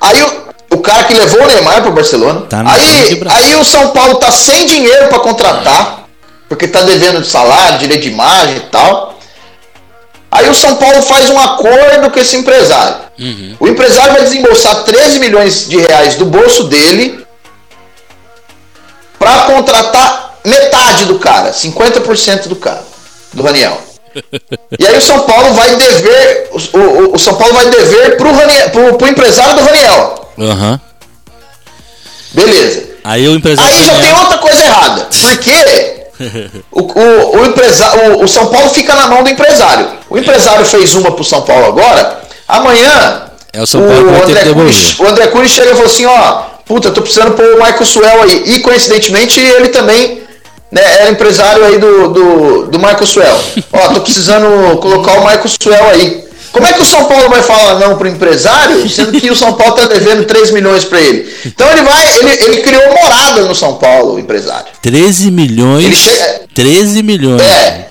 [0.00, 2.42] Aí o, o cara que levou o Neymar pro Barcelona.
[2.42, 6.04] Tá aí, aí o São Paulo tá sem dinheiro para contratar,
[6.48, 9.18] porque tá devendo de salário, direito de imagem e tal.
[10.30, 12.96] Aí o São Paulo faz um acordo com esse empresário.
[13.18, 13.56] Uhum.
[13.58, 17.26] O empresário vai desembolsar 13 milhões de reais do bolso dele
[19.18, 22.82] para contratar metade do cara, 50% do cara,
[23.32, 23.80] do Raniel.
[24.78, 28.32] E aí o São Paulo vai dever, o, o, o São Paulo vai dever pro,
[28.32, 30.30] Raniel, pro, pro empresário do Raniel.
[30.36, 30.80] Uhum.
[32.32, 32.90] Beleza.
[33.04, 33.70] Aí o empresário.
[33.70, 35.08] Aí já tem outra coisa errada.
[35.10, 36.06] Porque
[36.70, 39.88] o, o, o, empresário, o, o, São Paulo fica na mão do empresário.
[40.08, 42.20] O empresário fez uma pro São Paulo agora.
[42.46, 43.26] Amanhã.
[43.52, 46.42] É o São Paulo o André, Cury, o André Cury chega e falou assim: ó,
[46.64, 48.42] puta, tô precisando pôr o Michael Suel aí.
[48.46, 50.22] E coincidentemente ele também
[50.70, 53.40] né, era empresário aí do, do, do Michael Suel.
[53.72, 56.30] Ó, tô precisando colocar o Michael Suel aí.
[56.52, 59.52] Como é que o São Paulo vai falar não pro empresário, sendo que o São
[59.54, 61.32] Paulo tá devendo 3 milhões para ele?
[61.46, 64.66] Então ele vai, ele, ele criou morada no São Paulo, o empresário.
[64.82, 65.84] 13 milhões.
[65.84, 67.40] Ele chega, 13 milhões.
[67.40, 67.86] É.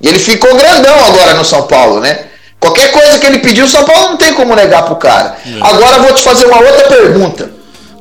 [0.00, 2.26] E ele ficou grandão agora no São Paulo, né?
[2.60, 5.36] Qualquer coisa que ele pediu, o São Paulo não tem como negar pro cara.
[5.46, 5.58] É.
[5.62, 7.50] Agora eu vou te fazer uma outra pergunta.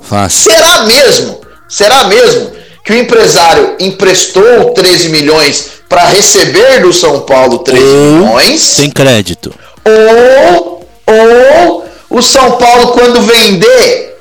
[0.02, 0.52] Fácil.
[0.52, 1.42] Será mesmo?
[1.70, 2.53] Será mesmo
[2.84, 8.62] que o empresário emprestou 13 milhões para receber do São Paulo 13 ou milhões.
[8.62, 9.54] Sem crédito.
[9.86, 14.20] Ou, ou o São Paulo, quando vender.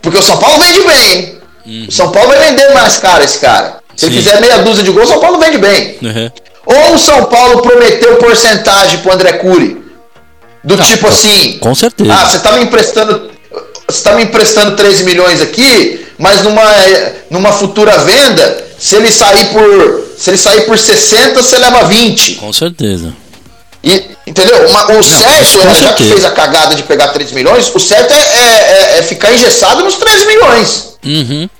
[0.00, 1.38] Porque o São Paulo vende bem.
[1.64, 1.86] Uhum.
[1.88, 3.80] O São Paulo vai vender mais caro esse cara.
[3.96, 4.12] Se Sim.
[4.12, 5.98] ele fizer meia dúzia de gols, o São Paulo vende bem.
[6.02, 6.30] Uhum.
[6.66, 9.82] Ou o São Paulo prometeu porcentagem pro André Cury.
[10.64, 11.58] Do Não, tipo assim.
[11.58, 12.12] Com certeza.
[12.12, 13.30] Ah, você tá me emprestando.
[13.88, 16.62] Você tá me emprestando 13 milhões aqui, mas numa,
[17.28, 22.36] numa futura venda, se ele sair por se ele sair por 60, você leva 20.
[22.36, 23.12] Com certeza.
[23.82, 24.68] E, entendeu?
[24.68, 27.80] Uma, o Não, certo, é, já que fez a cagada de pegar 3 milhões, o
[27.80, 30.96] certo é, é, é, é ficar engessado nos 3 milhões.
[31.04, 31.50] Uhum.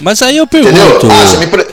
[0.00, 0.78] Mas aí eu pergunto.
[0.78, 1.10] Entendeu?
[1.10, 1.66] Ah, você me, pre...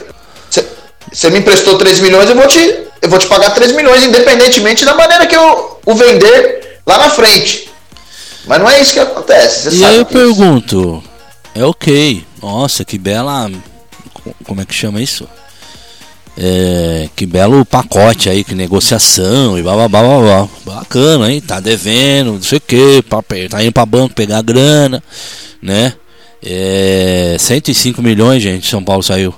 [1.12, 2.58] você me emprestou 3 milhões, eu vou, te,
[3.02, 7.08] eu vou te pagar 3 milhões, independentemente da maneira que eu o vender lá na
[7.08, 7.70] frente.
[8.46, 9.76] Mas não é isso que acontece.
[9.76, 11.04] e aí eu pergunto:
[11.54, 13.50] é ok, nossa, que bela.
[14.44, 15.28] Como é que chama isso?
[16.36, 20.48] É, que belo pacote aí, que negociação e blá blá blá blá.
[20.64, 21.40] Bacana, hein?
[21.40, 23.04] Tá devendo, não sei o que,
[23.50, 25.02] tá indo pra banco pegar grana,
[25.60, 25.94] né?
[26.42, 29.34] É, 105 milhões, gente, São Paulo saiu.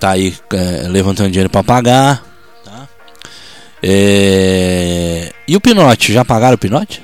[0.00, 2.22] Tá aí é, levantando dinheiro para pagar.
[2.64, 2.88] Tá?
[3.82, 6.12] É, e o Pinote?
[6.12, 7.00] Já pagaram o Pinote?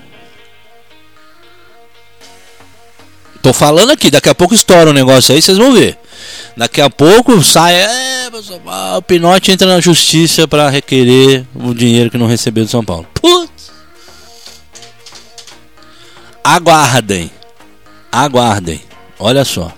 [3.42, 5.98] Tô falando aqui, daqui a pouco estoura o um negócio aí, vocês vão ver.
[6.56, 8.28] Daqui a pouco sai, é,
[8.96, 13.06] o Pinote entra na justiça para requerer o dinheiro que não recebeu do São Paulo.
[13.14, 13.70] Putz.
[16.44, 17.30] Aguardem.
[18.12, 18.82] Aguardem.
[19.18, 19.72] Olha só.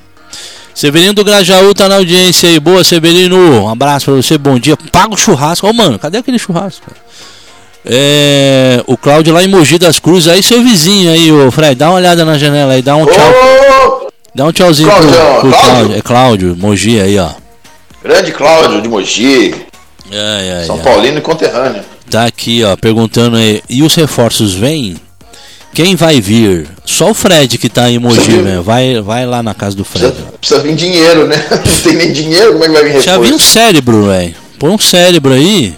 [0.75, 2.59] Severino do Grajaú tá na audiência aí.
[2.59, 3.65] Boa, Severino.
[3.65, 4.77] Um abraço pra você, bom dia.
[4.91, 5.67] Paga o churrasco.
[5.67, 6.91] Ô, oh, mano, cadê aquele churrasco?
[7.85, 10.29] É, o Cláudio lá em Mogi das Cruzes.
[10.29, 11.75] Aí, seu vizinho aí, o Fred.
[11.75, 12.83] Dá uma olhada na janela aí.
[12.83, 14.09] Dá um tchau.
[14.35, 15.61] Dá um tchauzinho Cláudio, pro, pro Cláudio.
[15.61, 15.97] Cláudio.
[15.97, 17.31] É Cláudio, Mogi aí, ó.
[18.03, 19.55] Grande Cláudio de Mogi.
[20.67, 21.83] São Paulino e conterrâneo.
[22.11, 23.63] Tá aqui, ó, perguntando aí.
[23.69, 24.97] E os reforços vêm?
[25.75, 26.69] Quem vai vir?
[26.85, 28.61] Só o Fred que tá em Mogi, né?
[28.63, 30.13] Vai, vai lá na casa do Fred.
[30.13, 31.37] Precisa, precisa vir dinheiro, né?
[31.51, 33.09] Não tem nem dinheiro, como é que vai vir reforço?
[33.09, 34.35] Já vi um cérebro, velho.
[34.59, 35.75] Põe um cérebro aí.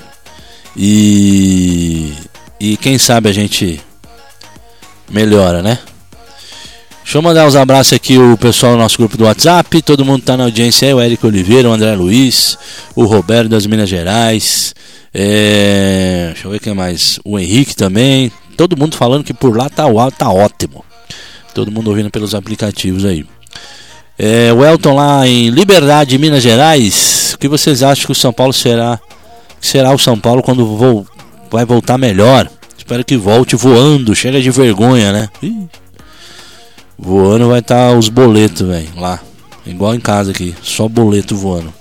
[0.76, 2.12] E.
[2.60, 3.80] E quem sabe a gente
[5.10, 5.78] melhora, né?
[7.02, 9.82] Deixa eu mandar uns abraços aqui o pessoal do nosso grupo do WhatsApp.
[9.82, 12.56] Todo mundo tá na audiência aí, o Eric Oliveira, o André Luiz,
[12.94, 14.74] o Roberto das Minas Gerais.
[15.12, 16.30] É...
[16.32, 17.20] Deixa eu ver quem mais.
[17.24, 18.32] O Henrique também.
[18.56, 19.84] Todo mundo falando que por lá tá,
[20.16, 20.84] tá ótimo.
[21.52, 23.26] Todo mundo ouvindo pelos aplicativos aí.
[24.18, 27.32] É, o Elton lá em Liberdade, Minas Gerais.
[27.34, 28.98] O que vocês acham que o São Paulo será?
[29.64, 31.06] Que será o São Paulo quando vou,
[31.50, 32.50] vai voltar melhor?
[32.76, 34.14] Espero que volte voando.
[34.14, 35.30] Chega de vergonha, né?
[35.42, 35.66] Ih.
[36.98, 39.22] Voando vai estar tá os boletos, velho, lá.
[39.64, 41.72] Igual em casa aqui, só boleto voando.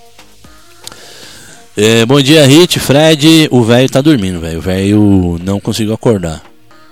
[1.76, 3.50] É, bom dia, Hit, Fred.
[3.52, 4.60] O velho tá dormindo, velho.
[4.60, 6.41] O velho não conseguiu acordar.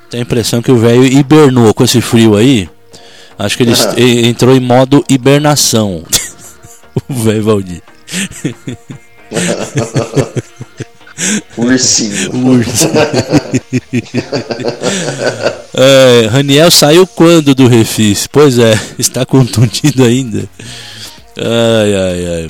[0.10, 2.70] Tem a impressão que o velho hibernou com esse frio aí.
[3.40, 4.28] Acho que ele uhum.
[4.28, 6.04] entrou em modo hibernação.
[7.08, 7.82] o velho Valdir.
[11.58, 12.48] Ursinho.
[12.48, 12.94] Ursinho.
[15.74, 18.26] é, Raniel saiu quando do Refis?
[18.28, 20.50] Pois é, está contundido ainda.
[21.38, 22.50] Ai, ai, ai.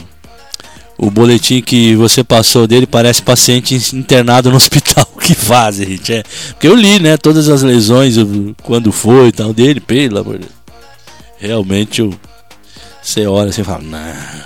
[0.98, 5.06] o boletim que você passou dele parece paciente internado no hospital.
[5.22, 6.14] Que fase, gente.
[6.14, 7.16] É, porque eu li, né?
[7.18, 8.16] Todas as lesões,
[8.64, 10.52] quando foi e tal dele, pelo amor de Deus.
[11.38, 12.14] Realmente eu.
[13.04, 13.98] Você olha e fala, não,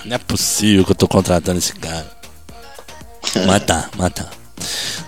[0.06, 2.15] não é possível que eu tô contratando esse cara.
[3.46, 4.26] mas tá, mas tá.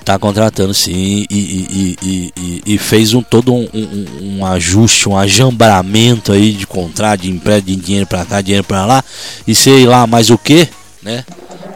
[0.04, 5.16] Tá contratando sim e, e, e, e fez um todo um, um, um, ajuste, um
[5.16, 9.04] ajambramento aí de contrato, de empréstimo, de dinheiro pra cá, dinheiro pra lá
[9.46, 10.68] e sei lá mais o que
[11.02, 11.24] né?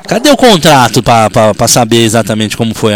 [0.06, 2.92] Cadê o contrato para saber exatamente como foi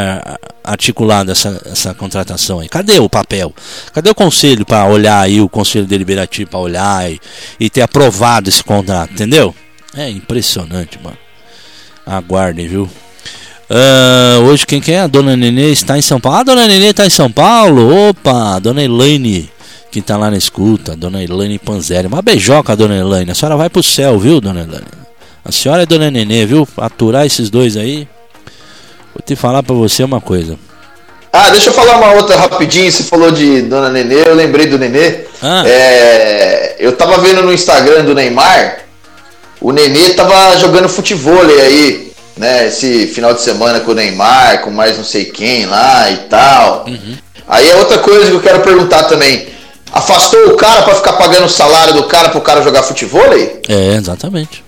[0.63, 2.69] articulada essa, essa contratação aí?
[2.69, 3.55] Cadê o papel?
[3.93, 7.21] Cadê o conselho para olhar aí, o conselho deliberativo para olhar e,
[7.61, 9.55] e ter aprovado esse contrato, entendeu?
[9.95, 11.17] É impressionante, mano.
[12.05, 12.91] Aguardem, viu?
[13.69, 14.93] Uh, hoje quem quer?
[14.93, 15.01] É?
[15.01, 16.39] A dona Nenê está em São Paulo.
[16.39, 18.11] Ah, a dona Nenê está em São Paulo.
[18.11, 19.51] Opa, dona Elaine,
[19.91, 20.95] que está lá na escuta.
[20.95, 22.07] Dona Elaine Panzeri.
[22.07, 23.31] Uma beijoca, dona Elaine.
[23.31, 24.87] A senhora vai pro céu, viu, dona Elaine?
[25.45, 26.67] A senhora é dona Nenê, viu?
[26.77, 28.09] Aturar esses dois aí.
[29.15, 30.57] Vou te falar pra você uma coisa.
[31.33, 32.91] Ah, deixa eu falar uma outra rapidinho.
[32.91, 35.25] Você falou de Dona Nenê, eu lembrei do Nenê.
[35.43, 35.65] Ah.
[35.67, 38.79] É, eu tava vendo no Instagram do Neymar,
[39.61, 42.06] o Nenê tava jogando futebol aí,
[42.37, 42.69] né?
[42.69, 46.85] Esse final de semana com o Neymar, com mais não sei quem lá e tal.
[46.87, 47.17] Uhum.
[47.49, 49.49] Aí é outra coisa que eu quero perguntar também.
[49.93, 53.33] Afastou o cara para ficar pagando o salário do cara pro cara jogar futebol?
[53.69, 54.67] É, exatamente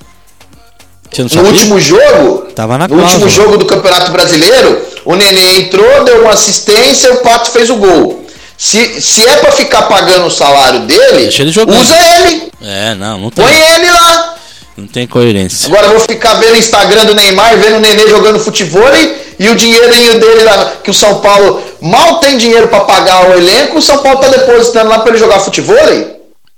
[1.24, 6.22] no último jogo, Tava na no último jogo do Campeonato Brasileiro, o Nenê entrou, deu
[6.22, 8.26] uma assistência, o Pato fez o gol.
[8.57, 12.52] Se, se é para ficar pagando o salário dele, ele usa ele.
[12.61, 13.44] É, não, não tem.
[13.44, 14.35] Põe ele lá.
[14.78, 15.66] Não tem coerência.
[15.66, 19.44] Agora eu vou ficar vendo o Instagram do Neymar, vendo o Nenê jogando futebol e,
[19.44, 23.32] e o dinheirinho dele lá, que o São Paulo mal tem dinheiro para pagar o
[23.32, 25.76] elenco, o São Paulo tá depositando lá para ele jogar futebol.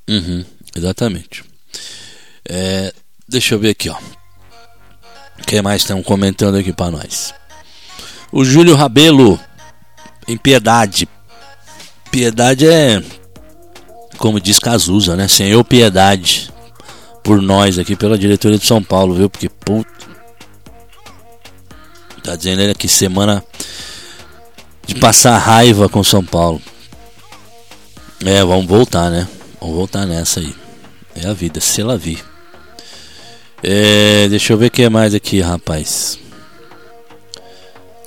[0.07, 0.45] Uhum,
[0.77, 1.43] exatamente.
[2.47, 2.93] É,
[3.27, 3.97] deixa eu ver aqui, ó.
[5.39, 7.33] O que mais estão comentando aqui para nós?
[8.31, 9.41] O Júlio Rabelo,
[10.29, 11.09] em Piedade.
[12.11, 13.03] Piedade é,
[14.19, 15.27] como diz Cazuza, né?
[15.27, 16.51] Senhor Piedade
[17.23, 19.31] por nós aqui, pela diretoria de São Paulo, viu?
[19.31, 20.11] Porque, puto.
[22.23, 23.43] Tá dizendo ele aqui semana
[24.87, 26.61] de passar raiva com São Paulo.
[28.25, 29.27] É, vamos voltar, né?
[29.61, 30.55] Vamos voltar nessa aí.
[31.15, 32.23] É a vida, se ela vir.
[33.63, 36.19] É, deixa eu ver o que é mais aqui, rapaz.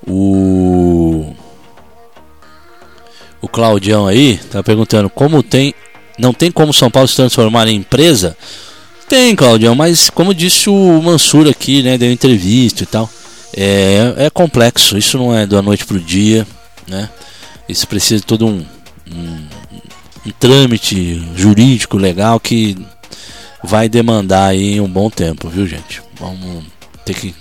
[0.07, 1.33] O
[3.41, 5.73] o Claudião aí tá perguntando como tem
[6.17, 8.37] não tem como São Paulo se transformar em empresa?
[9.13, 13.07] Tem, Claudião, mas como disse o Mansur aqui, né, deu entrevista e tal.
[13.55, 16.47] É, é complexo, isso não é da noite pro dia,
[16.87, 17.07] né?
[17.69, 18.65] Isso precisa de todo um,
[19.11, 19.47] um,
[20.25, 22.75] um trâmite jurídico legal que
[23.63, 26.01] vai demandar aí um bom tempo, viu, gente?
[26.19, 26.63] Vamos
[27.05, 27.35] ter que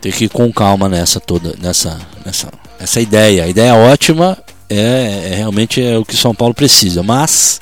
[0.00, 3.42] ter que ir com calma nessa toda, nessa, nessa, essa ideia.
[3.42, 4.38] A ideia ótima
[4.70, 7.58] é, é realmente é o que São Paulo precisa, mas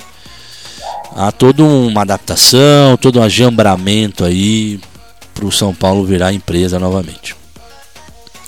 [1.15, 4.79] há toda uma adaptação, todo um ajambramento aí
[5.33, 7.35] para o São Paulo virar empresa novamente.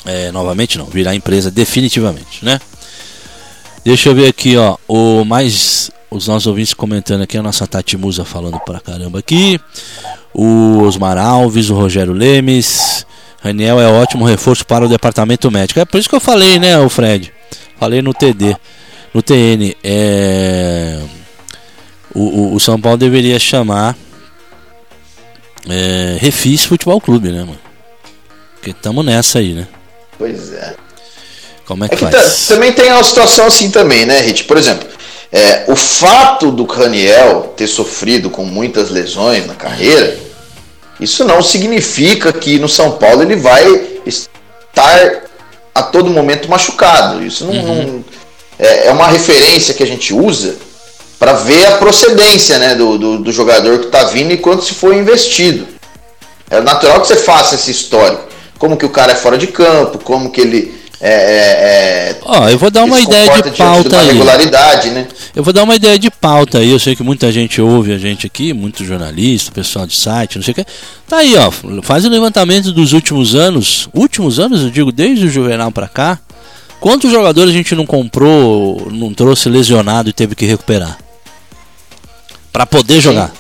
[0.06, 2.60] É, novamente não, virar empresa definitivamente, né?
[3.84, 7.98] Deixa eu ver aqui, ó, o mais os nossos ouvintes comentando aqui, a nossa Tati
[7.98, 9.60] Musa falando pra caramba aqui.
[10.34, 13.06] O Osmar Alves, o Rogério Lemes.
[13.42, 15.80] Raniel é ótimo reforço para o departamento médico.
[15.80, 17.32] É por isso que eu falei, né, o Fred?
[17.78, 18.56] Falei no TD.
[19.14, 19.76] No TN.
[19.84, 21.00] É...
[22.16, 23.96] O, o, São Paulo deveria chamar
[25.70, 27.60] é, Refis Futebol Clube, né, mano?
[28.56, 29.68] Porque estamos nessa aí, né?
[30.18, 30.76] Pois é.
[31.66, 32.48] Como é que, é que faz?
[32.48, 34.46] Também tem uma situação assim também, né, Rit?
[34.46, 34.88] Por exemplo,
[35.32, 40.18] é, o fato do Raniel ter sofrido com muitas lesões na carreira,
[41.00, 43.66] isso não significa que no São Paulo ele vai
[44.06, 45.24] estar
[45.74, 47.22] a todo momento machucado.
[47.22, 47.84] Isso não, uhum.
[47.84, 48.06] não
[48.58, 50.56] é, é, uma referência que a gente usa
[51.26, 54.76] para ver a procedência né, do, do, do jogador que está vindo e quanto se
[54.76, 55.66] foi investido.
[56.52, 58.26] É natural que você faça esse histórico.
[58.60, 62.48] Como que o cara é fora de campo, como que ele é, é, é, Ó,
[62.48, 64.08] eu vou dar uma ideia de pauta aí.
[64.10, 65.08] Regularidade, né?
[65.36, 66.70] Eu vou dar uma ideia de pauta aí.
[66.70, 70.44] Eu sei que muita gente ouve a gente aqui, muitos jornalistas, pessoal de site, não
[70.44, 70.66] sei o que.
[71.08, 71.50] Tá aí, ó.
[71.82, 73.90] Faz o levantamento dos últimos anos.
[73.96, 76.20] Últimos anos, eu digo, desde o Juvenal para cá.
[76.80, 81.00] Quantos jogadores a gente não comprou, não trouxe lesionado e teve que recuperar?
[82.56, 83.28] Para poder jogar?
[83.28, 83.34] Sim.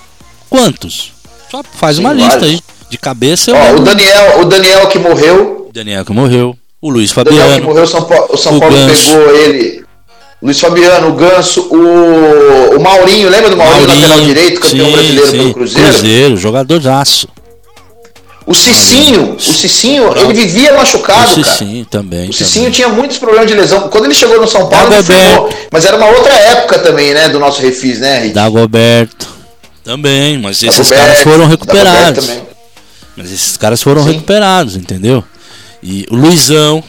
[0.49, 1.13] Quantos?
[1.49, 2.59] Só faz Sim, uma lista aí.
[2.89, 3.53] De cabeça.
[3.53, 5.69] Ó, o Daniel, o Daniel que morreu.
[5.73, 6.53] Daniel que morreu.
[6.81, 7.55] O Luiz Fabiano.
[7.55, 9.85] que morreu, o São Paulo, o São o Paulo pegou ele.
[10.41, 14.91] Luiz Fabiano, o Ganso, o, o Maurinho, lembra do Maurinho, Maurinho lateral direito, campeão sim,
[14.91, 15.37] brasileiro sim.
[15.37, 15.89] pelo Cruzeiro?
[15.89, 17.29] Cruzeiro, jogador aço.
[18.47, 22.03] O Cicinho, o Cicinho, ele vivia machucado, o Cicinho cara.
[22.03, 22.29] também.
[22.29, 22.71] O Cicinho também.
[22.71, 23.89] tinha muitos problemas de lesão.
[23.89, 25.11] Quando ele chegou no São Paulo, Dagoberto.
[25.13, 28.33] ele formou, mas era uma outra época também, né, do nosso refis, né, Rick?
[28.35, 29.27] Dagoberto.
[29.83, 32.29] Também, mas esses Dagoberto, caras foram recuperados.
[33.17, 34.11] Mas esses caras foram Sim.
[34.11, 35.23] recuperados, entendeu?
[35.81, 36.83] E o Luizão,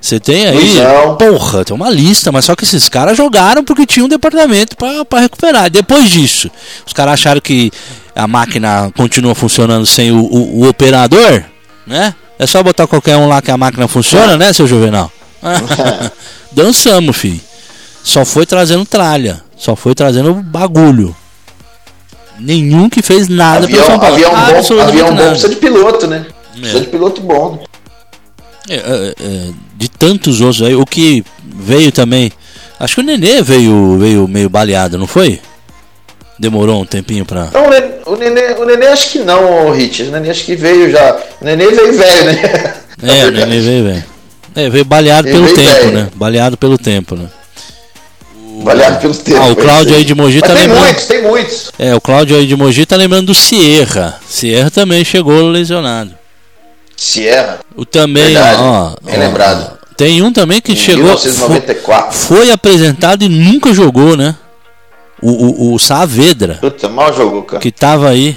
[0.00, 1.16] você tem aí, Luizão.
[1.16, 4.76] porra, tem uma lista, mas só que esses caras jogaram porque tinha um departamento
[5.08, 5.70] para recuperar.
[5.70, 6.50] Depois disso,
[6.84, 7.70] os caras acharam que
[8.14, 11.42] a máquina continua funcionando sem o, o, o, operador,
[11.86, 12.14] né?
[12.38, 15.10] É só botar qualquer um lá que a máquina funciona, né, seu Juvenal?
[16.52, 17.40] Dançamos, filho.
[18.02, 21.14] Só foi trazendo tralha, só foi trazendo bagulho.
[22.38, 24.14] Nenhum que fez nada avião, São Paulo.
[24.14, 26.26] Avião bom, avião bom precisa de piloto, né?
[26.52, 26.80] Precisa é.
[26.80, 27.62] de piloto bom.
[28.68, 32.32] É, é, é, de tantos outros aí, o que veio também.
[32.78, 35.40] Acho que o Nenê veio, veio meio baleado, não foi?
[36.38, 37.48] Demorou um tempinho pra.
[37.52, 37.66] Não,
[38.06, 40.04] o Nenê, o Nenê acho que não, o Hit.
[40.04, 41.16] O Nenê acho que veio já.
[41.40, 42.74] O Nenê veio velho, né?
[43.02, 44.04] É, o Nenê veio velho.
[44.54, 45.92] É, veio baleado Ele pelo veio tempo, velho.
[45.92, 46.08] né?
[46.14, 47.28] Baleado pelo tempo, né?
[48.62, 49.40] Baleado pelo tempo.
[49.40, 50.84] Ah, o Cláudio aí de Mogi Mas tá tem lembrando.
[50.84, 51.72] muitos, tem muitos.
[51.78, 54.20] É, o Cláudio aí de Mogi tá lembrando do Sierra.
[54.28, 56.12] Sierra também chegou lesionado.
[56.96, 57.60] Sierra.
[57.74, 59.78] O também, Verdade, ó, bem ó, lembrado.
[59.96, 61.04] Tem um também que em chegou.
[61.04, 62.12] 1994.
[62.16, 64.36] Foi, foi, apresentado e nunca jogou, né?
[65.22, 66.58] O, o, o Saavedra.
[66.60, 67.60] Puta, mal jogou, cara.
[67.62, 68.36] Que tava aí.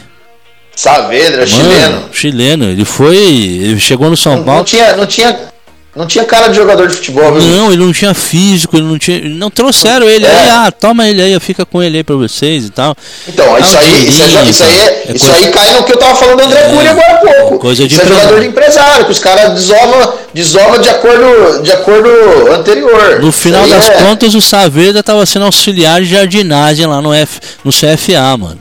[0.75, 2.09] Saavedra, Mano, chileno.
[2.11, 2.65] Chileno.
[2.65, 3.17] Ele foi.
[3.17, 4.59] Ele chegou no São não, Paulo.
[4.59, 5.54] Não tinha, não tinha
[5.95, 7.41] não tinha cara de jogador de futebol, viu?
[7.41, 9.21] Não, ele não tinha físico, ele não tinha.
[9.29, 10.29] Não trouxeram ele é.
[10.29, 12.93] aí, ah, toma ele aí, fica com ele aí pra vocês e tal.
[13.25, 15.45] Então, isso, aí, isso, aí, isso, aí, é, é isso coisa...
[15.45, 17.59] aí cai no que eu tava falando do André é, Cury agora há pouco.
[17.59, 21.71] Coisa de isso é jogador de empresário, que os caras desovam desova de acordo, de
[21.71, 22.09] acordo
[22.51, 23.21] anterior.
[23.21, 23.93] No final das é...
[24.03, 28.59] contas, o Saavedra tava sendo auxiliar de jardinagem lá no, F, no CFA, mano.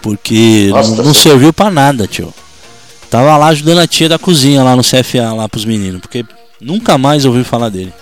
[0.00, 2.32] Porque Nossa, não, não serviu pra nada, tio.
[3.10, 6.00] Tava lá ajudando a tia da cozinha lá no CFA, lá pros meninos.
[6.00, 6.24] Porque
[6.60, 7.92] Nunca mais ouvi falar dele.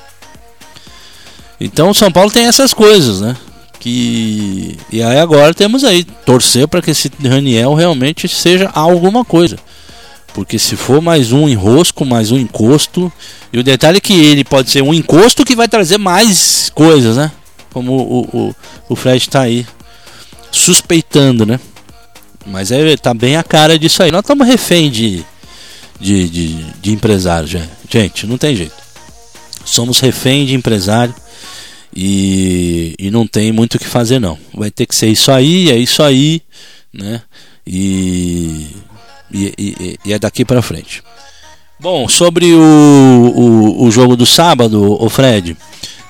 [1.61, 3.37] Então o São Paulo tem essas coisas, né?
[3.81, 9.57] Que e aí agora temos aí torcer para que esse Raniel realmente seja alguma coisa.
[10.33, 13.13] Porque se for mais um enrosco, mais um encosto,
[13.53, 17.17] e o detalhe é que ele pode ser um encosto que vai trazer mais coisas,
[17.17, 17.31] né?
[17.73, 18.57] Como o, o,
[18.89, 19.65] o Fred está aí
[20.51, 21.61] suspeitando, né?
[22.47, 24.11] Mas é, tá bem a cara disso aí.
[24.11, 25.25] Nós estamos refém de,
[26.01, 27.49] de, de, de empresário,
[27.89, 28.27] gente.
[28.27, 28.75] Não tem jeito.
[29.65, 31.15] Somos refém de empresário
[31.95, 34.39] e, e não tem muito o que fazer não.
[34.53, 36.43] Vai ter que ser isso aí, é isso aí,
[36.93, 37.23] né?
[37.67, 38.67] E,
[39.33, 41.03] e, e, e é daqui para frente.
[41.81, 45.57] Bom, sobre o, o, o, jogo do sábado, o Fred,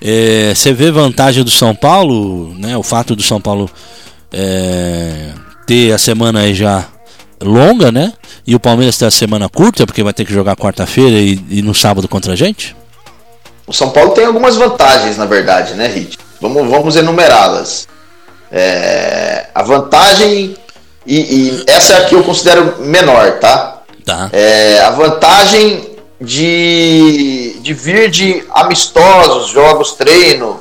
[0.01, 2.77] é, você vê vantagem do São Paulo, né?
[2.77, 3.70] O fato do São Paulo
[4.33, 5.33] é,
[5.66, 6.88] ter a semana aí já
[7.44, 8.12] longa, né?
[8.46, 11.62] E o Palmeiras tem a semana curta, porque vai ter que jogar quarta-feira e, e,
[11.62, 12.74] no sábado contra a gente?
[13.66, 16.18] O São Paulo tem algumas vantagens, na verdade, né, Rit?
[16.40, 17.88] Vamos, vamos enumerá-las.
[18.50, 20.57] É, a vantagem,
[21.07, 23.83] e, e, essa é a que eu considero menor, tá?
[24.04, 24.28] Tá.
[24.33, 30.61] É, a vantagem de, de vir de amistosos, jogos, treino,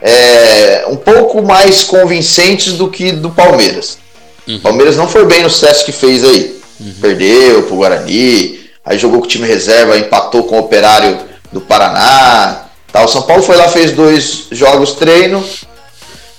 [0.00, 3.98] é, um pouco mais convincentes do que do Palmeiras.
[4.46, 4.60] Uhum.
[4.60, 6.60] Palmeiras não foi bem no sucesso que fez aí.
[6.80, 6.94] Uhum.
[7.00, 11.18] Perdeu pro Guarani, aí jogou com o time reserva, empatou com o Operário
[11.52, 12.66] do Paraná.
[12.92, 13.04] Tá.
[13.04, 15.44] O São Paulo foi lá, fez dois jogos treino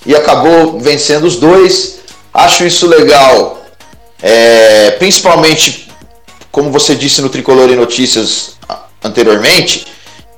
[0.06, 2.00] e acabou vencendo os dois.
[2.34, 3.66] Acho isso legal,
[4.22, 5.90] é, principalmente,
[6.52, 8.58] como você disse no Tricolor em Notícias
[9.04, 9.88] anteriormente,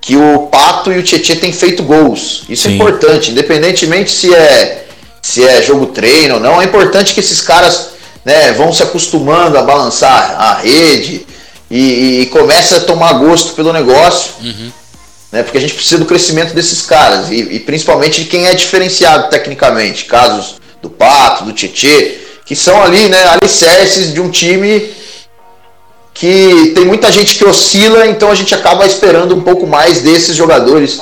[0.01, 2.43] que o Pato e o Tietchan têm feito gols.
[2.49, 2.73] Isso é Sim.
[2.73, 4.87] é importante, independentemente se é
[5.21, 6.61] se é jogo treino ou não.
[6.61, 7.89] É importante que esses caras
[8.23, 11.25] né, vão se acostumando a balançar a rede
[11.69, 14.31] e, e comece a tomar gosto pelo negócio.
[14.41, 14.71] Uhum.
[15.31, 18.53] Né, porque a gente precisa do crescimento desses caras e, e, principalmente de quem é
[18.53, 20.05] diferenciado tecnicamente.
[20.05, 24.91] Casos do Pato, do Tietê, que são ali né, alicerces de um time
[26.13, 30.35] que tem muita gente que oscila, então a gente acaba esperando um pouco mais desses
[30.35, 30.99] jogadores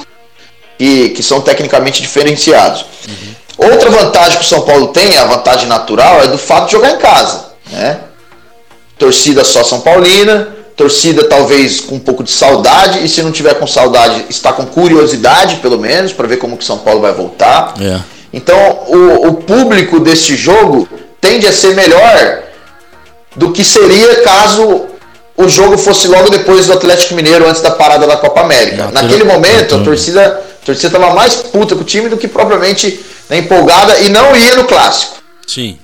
[0.78, 2.82] que, que são tecnicamente diferenciados.
[3.08, 3.37] Uhum.
[3.58, 6.92] Outra vantagem que o São Paulo tem, a vantagem natural, é do fato de jogar
[6.92, 7.46] em casa.
[7.72, 8.00] Né?
[8.98, 13.56] Torcida só São Paulina, torcida talvez com um pouco de saudade, e se não tiver
[13.56, 17.74] com saudade, está com curiosidade, pelo menos, para ver como que São Paulo vai voltar.
[17.82, 18.00] É.
[18.32, 20.88] Então, o, o público deste jogo
[21.20, 22.44] tende a ser melhor
[23.36, 24.86] do que seria caso
[25.36, 28.90] o jogo fosse logo depois do Atlético Mineiro, antes da parada da Copa América.
[28.92, 33.00] Naquele momento, a torcida torcida estava mais puta com o time do que propriamente
[33.30, 35.18] né, empolgada e não ia no clássico.
[35.46, 35.80] Sim.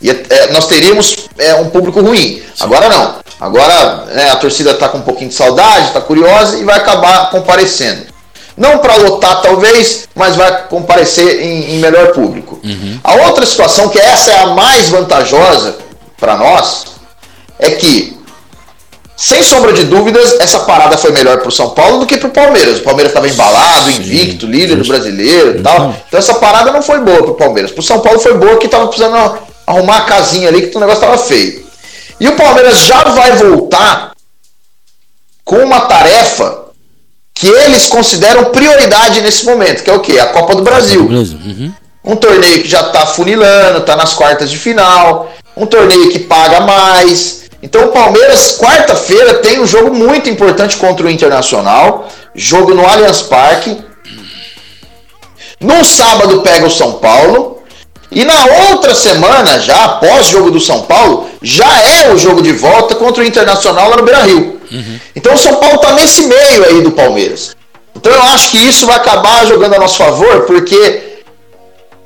[0.00, 2.42] E é, nós teríamos é, um público ruim.
[2.58, 3.16] Agora não.
[3.40, 7.30] Agora né, a torcida está com um pouquinho de saudade, está curiosa e vai acabar
[7.30, 8.12] comparecendo.
[8.56, 12.60] Não para lotar, talvez, mas vai comparecer em, em melhor público.
[12.62, 13.00] Uhum.
[13.02, 15.76] A outra situação, que essa é a mais vantajosa
[16.18, 16.84] para nós,
[17.58, 18.18] é que,
[19.24, 22.26] sem sombra de dúvidas, essa parada foi melhor para o São Paulo do que para
[22.26, 22.80] o Palmeiras.
[22.80, 25.94] O Palmeiras estava embalado, invicto, líder do brasileiro e tal.
[26.08, 27.70] Então essa parada não foi boa para o Palmeiras.
[27.70, 30.80] Para o São Paulo foi boa que estava precisando arrumar a casinha ali, que o
[30.80, 31.64] negócio estava feio.
[32.18, 34.10] E o Palmeiras já vai voltar
[35.44, 36.64] com uma tarefa
[37.32, 40.18] que eles consideram prioridade nesse momento, que é o quê?
[40.18, 41.02] A Copa do Brasil.
[41.02, 41.72] Uhum.
[42.04, 46.58] Um torneio que já está funilando, está nas quartas de final, um torneio que paga
[46.62, 47.41] mais.
[47.62, 53.22] Então o Palmeiras, quarta-feira, tem um jogo muito importante contra o Internacional, jogo no Allianz
[53.22, 53.78] Parque.
[55.60, 57.62] No sábado pega o São Paulo.
[58.10, 62.42] E na outra semana, já após o jogo do São Paulo, já é o jogo
[62.42, 64.60] de volta contra o Internacional lá no Beira Rio.
[64.70, 65.00] Uhum.
[65.14, 67.56] Então o São Paulo está nesse meio aí do Palmeiras.
[67.96, 71.20] Então eu acho que isso vai acabar jogando a nosso favor, porque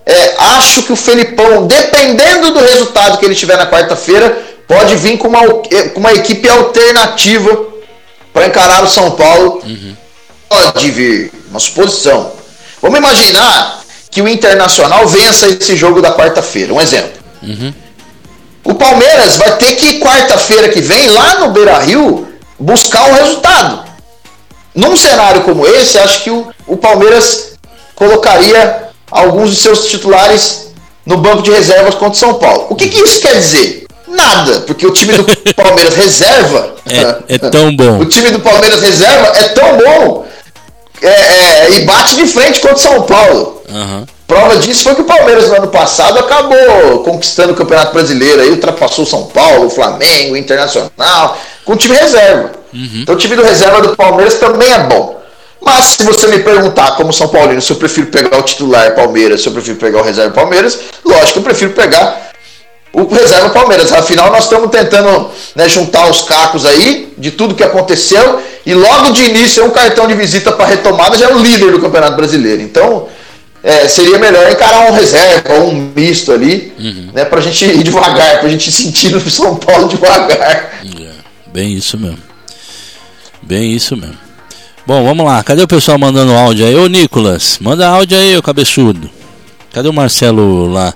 [0.05, 5.19] é, acho que o Felipão, dependendo do resultado que ele tiver na quarta-feira, pode vir
[5.19, 7.65] com uma, com uma equipe alternativa
[8.33, 9.63] para encarar o São Paulo.
[9.65, 9.97] Uhum.
[10.49, 12.33] Pode vir, uma suposição.
[12.81, 16.73] Vamos imaginar que o Internacional vença esse jogo da quarta-feira.
[16.73, 17.21] Um exemplo.
[17.43, 17.75] Uhum.
[18.65, 22.27] O Palmeiras vai ter que, quarta-feira que vem, lá no Beira Rio,
[22.59, 23.85] buscar um resultado.
[24.75, 27.53] Num cenário como esse, acho que o, o Palmeiras
[27.95, 30.69] colocaria alguns de seus titulares
[31.05, 32.67] no banco de reservas contra o São Paulo.
[32.69, 33.86] O que, que isso quer dizer?
[34.09, 36.75] Nada, porque o time do Palmeiras reserva.
[36.89, 37.99] É, é, tão bom.
[38.01, 40.27] O time do Palmeiras reserva é tão bom
[41.03, 43.63] é, é, e bate de frente contra o São Paulo.
[43.69, 44.07] Uhum.
[44.27, 48.51] Prova disso foi que o Palmeiras no ano passado acabou conquistando o Campeonato Brasileiro, aí
[48.51, 52.53] ultrapassou o São Paulo, o Flamengo, o Internacional, com o time reserva.
[52.73, 53.01] Uhum.
[53.03, 55.17] Então o time do reserva do Palmeiras também é bom.
[55.61, 59.43] Mas se você me perguntar, como São Paulino, se eu prefiro pegar o titular Palmeiras,
[59.43, 62.31] se eu prefiro pegar o reserva Palmeiras, lógico que eu prefiro pegar
[62.97, 63.93] o reserva Palmeiras.
[63.93, 69.11] Afinal, nós estamos tentando né, juntar os cacos aí de tudo que aconteceu e logo
[69.11, 72.17] de início é um cartão de visita para retomada, já é o líder do Campeonato
[72.17, 72.63] Brasileiro.
[72.63, 73.07] Então,
[73.63, 77.11] é, seria melhor encarar um reserva ou um misto ali, uhum.
[77.13, 80.81] né, para a gente ir devagar, para a gente sentir no São Paulo devagar.
[80.83, 81.13] É,
[81.53, 82.19] bem isso mesmo.
[83.43, 84.17] Bem isso mesmo.
[84.87, 85.43] Bom, vamos lá.
[85.43, 86.75] Cadê o pessoal mandando áudio aí?
[86.75, 89.11] Ô Nicolas, manda áudio aí, ô cabeçudo.
[89.73, 90.95] Cadê o Marcelo lá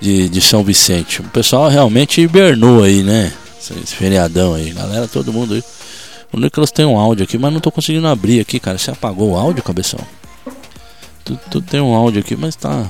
[0.00, 1.20] de, de São Vicente?
[1.20, 3.32] O pessoal realmente hibernou aí, né?
[3.58, 4.70] Esse feriadão aí.
[4.70, 5.64] Galera, todo mundo aí.
[6.32, 8.78] O Nicolas tem um áudio aqui, mas não tô conseguindo abrir aqui, cara.
[8.78, 10.00] Você apagou o áudio, cabeção?
[11.24, 12.86] Tu, tu tem um áudio aqui, mas tá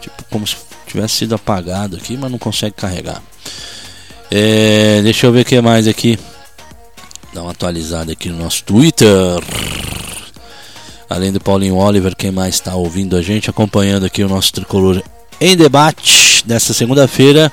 [0.00, 3.22] tipo como se tivesse sido apagado aqui, mas não consegue carregar.
[4.30, 6.18] É, deixa eu ver o que mais aqui.
[7.32, 9.08] Dá uma atualizada aqui no nosso Twitter.
[11.08, 15.02] Além do Paulinho Oliver, quem mais está ouvindo a gente, acompanhando aqui o nosso tricolor
[15.44, 17.52] em debate dessa segunda-feira.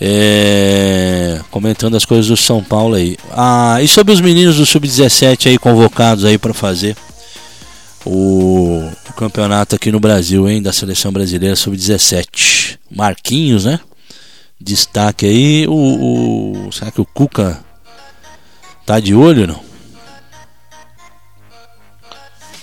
[0.00, 3.16] É, comentando as coisas do São Paulo aí.
[3.30, 6.96] Ah, e sobre os meninos do Sub-17 aí convocados aí para fazer
[8.04, 12.78] o, o, campeonato aqui no Brasil, hein, da seleção brasileira sub-17.
[12.90, 13.80] Marquinhos, né?
[14.60, 17.58] Destaque aí o, o, será que o Cuca
[18.84, 19.60] tá de olho não?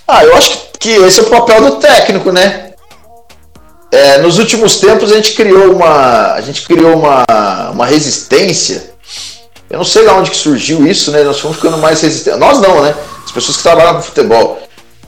[0.08, 2.71] Ah, eu acho que esse é o papel do técnico, né?
[3.92, 7.26] É, nos últimos tempos a gente criou uma a gente criou uma,
[7.72, 8.92] uma resistência.
[9.70, 11.24] Eu não sei de onde que surgiu isso, né?
[11.24, 12.40] Nós fomos ficando mais resistentes.
[12.40, 12.96] Nós não, né?
[13.24, 14.62] As pessoas que trabalham com futebol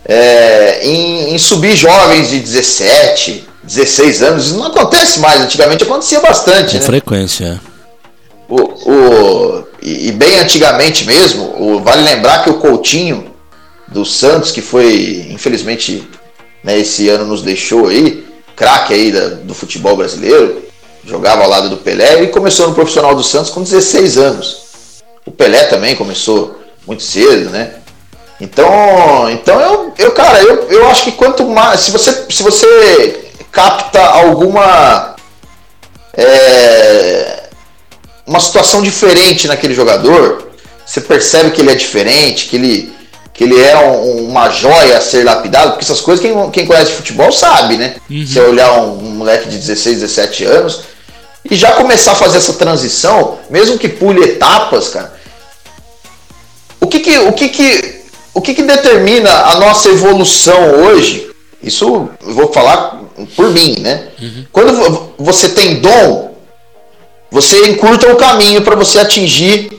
[0.05, 4.45] é, em, em, subir jovens de 17, 16 anos.
[4.45, 6.73] Isso não acontece mais, antigamente acontecia bastante.
[6.73, 6.85] Com né?
[6.85, 7.61] frequência.
[8.49, 13.33] O, o, e, e, bem antigamente mesmo, o, vale lembrar que o Coutinho
[13.87, 16.07] do Santos, que foi, infelizmente,
[16.63, 18.25] né, esse ano nos deixou aí,
[18.55, 20.63] craque aí da, do futebol brasileiro,
[21.05, 24.63] jogava ao lado do Pelé e começou no profissional do Santos com 16 anos.
[25.25, 27.75] O Pelé também começou muito cedo, né?
[28.39, 31.81] Então, então eu, eu cara, eu, eu acho que quanto mais.
[31.81, 35.15] Se você, se você capta alguma.
[36.15, 37.43] É,
[38.25, 40.49] uma situação diferente naquele jogador,
[40.85, 42.93] você percebe que ele é diferente, que ele,
[43.33, 46.91] que ele é um, uma joia a ser lapidado, porque essas coisas quem, quem conhece
[46.91, 47.95] futebol sabe, né?
[48.09, 48.25] Uhum.
[48.25, 50.81] Você olhar um, um moleque de 16, 17 anos
[51.49, 55.13] e já começar a fazer essa transição, mesmo que pule etapas, cara.
[56.79, 58.03] O que que, o que, que
[58.33, 61.29] o que, que determina a nossa evolução hoje?
[61.61, 63.01] Isso eu vou falar
[63.35, 64.07] por mim, né?
[64.21, 64.45] Uhum.
[64.51, 66.35] Quando você tem dom,
[67.31, 69.71] você encurta o caminho para você atingir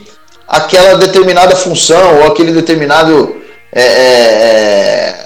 [0.47, 3.44] aquela determinada função ou aquele determinado
[3.75, 5.25] é, é,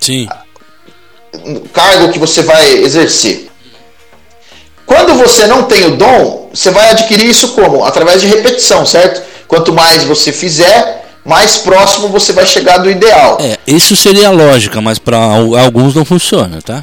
[0.00, 0.26] Sim.
[1.72, 3.50] cargo que você vai exercer.
[4.86, 7.84] Quando você não tem o dom, você vai adquirir isso como?
[7.84, 9.22] Através de repetição, certo?
[9.46, 13.38] Quanto mais você fizer, mais próximo você vai chegar do ideal.
[13.40, 16.82] É, isso seria a lógica, mas para alguns não funciona, tá?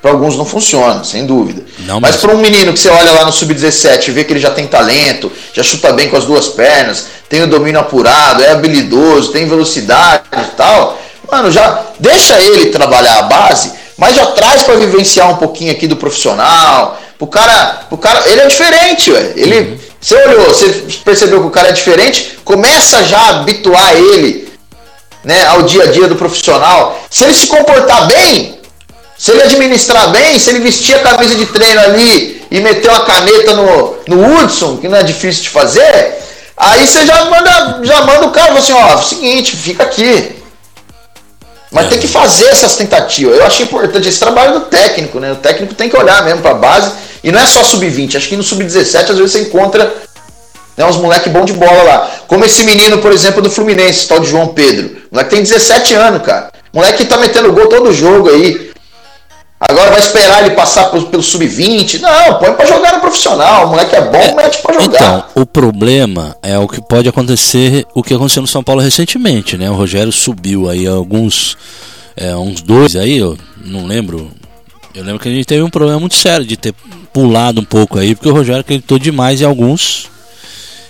[0.00, 1.64] Para alguns não funciona, sem dúvida.
[1.80, 4.32] Não, mas, mas para um menino que você olha lá no sub-17 e vê que
[4.32, 8.42] ele já tem talento, já chuta bem com as duas pernas, tem o domínio apurado,
[8.42, 10.98] é habilidoso, tem velocidade e tal,
[11.30, 15.86] mano, já deixa ele trabalhar a base, mas já traz para vivenciar um pouquinho aqui
[15.86, 16.98] do profissional.
[17.18, 19.32] O cara, o cara, ele é diferente, ué.
[19.34, 19.78] Ele, uhum.
[20.00, 20.68] você olhou, você
[21.04, 24.48] percebeu que o cara é diferente, começa já a habituar ele,
[25.24, 26.98] né, ao dia a dia do profissional.
[27.10, 28.58] Se ele se comportar bem,
[29.18, 33.00] se ele administrar bem, se ele vestir a camisa de treino ali e meter uma
[33.00, 36.14] caneta no, no Hudson, que não é difícil de fazer,
[36.58, 40.36] aí você já manda, já manda o cara assim, ó, seguinte, fica aqui.
[41.70, 41.88] Mas é.
[41.90, 43.36] tem que fazer essas tentativas.
[43.36, 45.32] Eu achei importante esse trabalho do técnico, né?
[45.32, 46.92] O técnico tem que olhar mesmo para a base.
[47.22, 48.16] E não é só sub-20.
[48.16, 49.92] Acho que no sub-17 às vezes você encontra
[50.78, 52.10] né, uns moleque bom de bola lá.
[52.28, 54.96] Como esse menino, por exemplo, do Fluminense, tal de João Pedro.
[55.10, 56.50] O moleque tem 17 anos, cara.
[56.72, 58.67] O moleque tá metendo gol todo jogo aí.
[59.60, 62.00] Agora vai esperar ele passar pelo sub-20?
[62.00, 63.66] Não, põe para jogar no profissional.
[63.66, 64.96] O moleque é bom, é, mete para jogar.
[64.96, 69.58] Então, o problema é o que pode acontecer, o que aconteceu no São Paulo recentemente,
[69.58, 69.68] né?
[69.68, 71.56] O Rogério subiu aí alguns,
[72.16, 74.30] é, uns dois aí, eu não lembro.
[74.94, 76.72] Eu lembro que a gente teve um problema muito sério de ter
[77.12, 80.08] pulado um pouco aí, porque o Rogério acreditou demais em alguns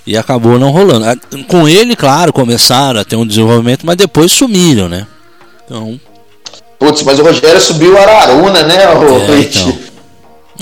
[0.06, 1.04] e acabou não rolando.
[1.48, 5.06] Com ele, claro, começaram a ter um desenvolvimento, mas depois sumiram, né?
[5.64, 5.98] Então,
[6.78, 9.80] Putz, mas o Rogério subiu o Araruna, né, o é, então.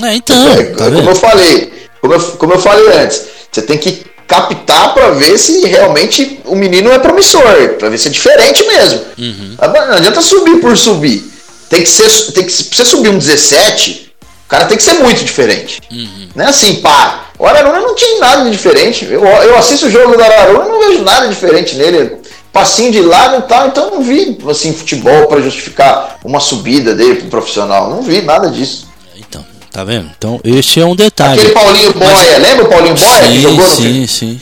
[0.02, 3.78] É, então é, tá como eu falei, como eu, como eu falei antes, você tem
[3.78, 7.42] que captar para ver se realmente o menino é promissor,
[7.78, 9.00] para ver se é diferente mesmo.
[9.18, 9.54] Uhum.
[9.58, 11.32] Ah, não adianta subir por subir.
[11.68, 14.12] Tem que ser, tem que se você subir um 17,
[14.46, 15.80] o cara tem que ser muito diferente.
[15.90, 16.28] Uhum.
[16.34, 17.26] Não é assim, pá.
[17.38, 19.04] O Araruna não tinha nada de diferente.
[19.04, 22.16] Eu, eu assisto o jogo do Araruna e não vejo nada diferente nele
[22.56, 27.16] passinho de lado e tal, então não vi assim futebol para justificar uma subida dele
[27.16, 28.88] pro profissional, não vi nada disso.
[29.16, 30.10] Então, tá vendo?
[30.16, 31.38] Então, esse é um detalhe.
[31.38, 32.42] Aquele Paulinho Boia, mas...
[32.42, 34.40] lembra o Paulinho Boia sim, que jogou no Sim, sim.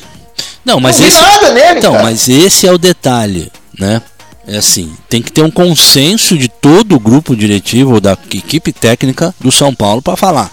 [0.65, 2.05] Não, mas não esse nada nele, Então, cara.
[2.05, 4.01] mas esse é o detalhe, né?
[4.47, 9.35] É assim, tem que ter um consenso de todo o grupo diretivo da equipe técnica
[9.41, 10.53] do São Paulo para falar.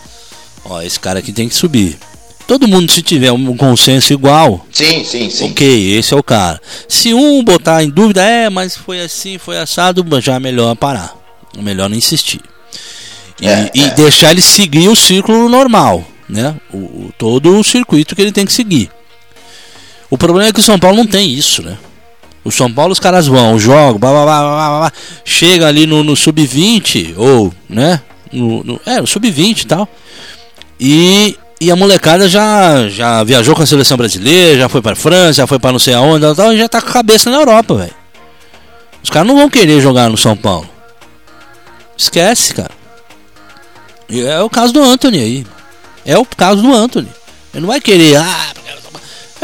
[0.65, 1.97] Ó, esse cara aqui tem que subir.
[2.47, 5.51] Todo mundo, se tiver um consenso igual, sim, sim, sim.
[5.51, 6.61] ok, esse é o cara.
[6.87, 11.15] Se um botar em dúvida, é, mas foi assim, foi assado, já é melhor parar.
[11.57, 12.41] É melhor não insistir.
[13.41, 13.89] E, é, e é.
[13.91, 16.55] deixar ele seguir o círculo normal, né?
[16.71, 18.89] O, o, todo o circuito que ele tem que seguir.
[20.09, 21.77] O problema é que o São Paulo não tem isso, né?
[22.43, 26.03] O São Paulo os caras vão, jogam, blá, blá, blá, blá, blá, chega ali no,
[26.03, 28.01] no sub-20, ou, né?
[28.31, 29.87] No, no, é, no sub-20 e tal.
[30.79, 35.33] E e a molecada já, já viajou com a seleção brasileira, já foi para França,
[35.33, 37.93] já foi para não sei aonde, e já tá com a cabeça na Europa, velho.
[39.03, 40.67] Os caras não vão querer jogar no São Paulo.
[41.95, 42.71] Esquece, cara.
[44.09, 45.47] E é o caso do Anthony aí.
[46.03, 47.09] É o caso do Anthony.
[47.53, 48.17] Ele não vai querer.
[48.17, 48.53] Ah,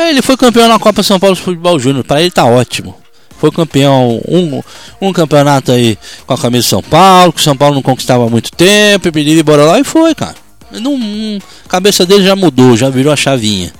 [0.09, 2.03] ele foi campeão na Copa São Paulo de Futebol Júnior.
[2.03, 2.97] Para ele tá ótimo.
[3.37, 4.63] Foi campeão um,
[4.99, 5.95] um campeonato aí
[6.25, 9.07] com a camisa de São Paulo, que o São Paulo não conquistava há muito tempo,
[9.07, 10.46] e pediu bora lá e foi, cara.
[10.71, 10.97] Não,
[11.65, 13.71] a cabeça dele já mudou, já virou a chavinha.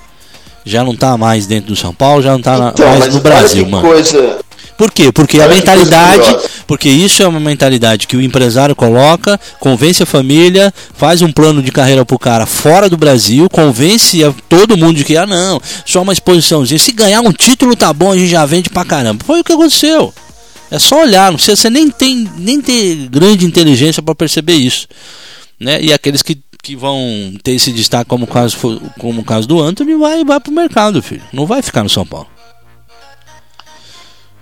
[0.65, 3.67] Já não tá mais dentro do São Paulo, já não tá então, mais no Brasil,
[3.67, 3.87] mano.
[3.87, 4.39] Coisa...
[4.77, 5.11] Por quê?
[5.11, 10.71] Porque a mentalidade, porque isso é uma mentalidade que o empresário coloca, convence a família,
[10.93, 15.03] faz um plano de carreira pro cara fora do Brasil, convence a todo mundo de
[15.03, 18.45] que ah não, só uma exposiçãozinha, se ganhar um título tá bom, a gente já
[18.45, 19.25] vende pra caramba.
[19.25, 20.13] Foi o que aconteceu.
[20.69, 24.87] É só olhar, não precisa, você nem tem nem ter grande inteligência para perceber isso,
[25.59, 25.81] né?
[25.81, 28.57] E aqueles que que vão ter esse destaque como o caso,
[28.99, 31.23] como o caso do Anthony, vai, vai pro mercado, filho.
[31.31, 32.27] Não vai ficar no São Paulo.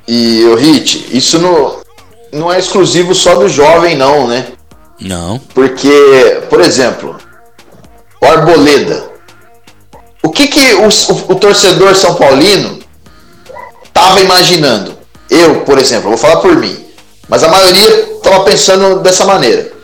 [0.07, 1.81] E o Hit, isso não,
[2.31, 4.47] não é exclusivo só do jovem, não, né?
[4.99, 5.39] Não.
[5.53, 7.17] Porque, por exemplo,
[8.21, 9.11] o Arboleda.
[10.23, 12.79] O que, que o, o, o torcedor São Paulino
[13.83, 14.97] estava imaginando?
[15.29, 16.85] Eu, por exemplo, vou falar por mim,
[17.27, 19.74] mas a maioria estava pensando dessa maneira.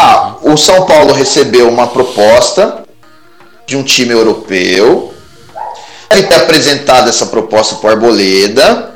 [0.00, 2.84] Ah, o São Paulo recebeu uma proposta
[3.66, 5.12] de um time europeu.
[6.08, 8.94] Ele ter apresentado essa proposta para o Arboleda.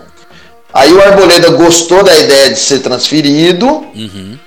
[0.73, 3.67] Aí o Arboleda gostou da ideia de ser transferido.
[3.67, 4.39] Uhum.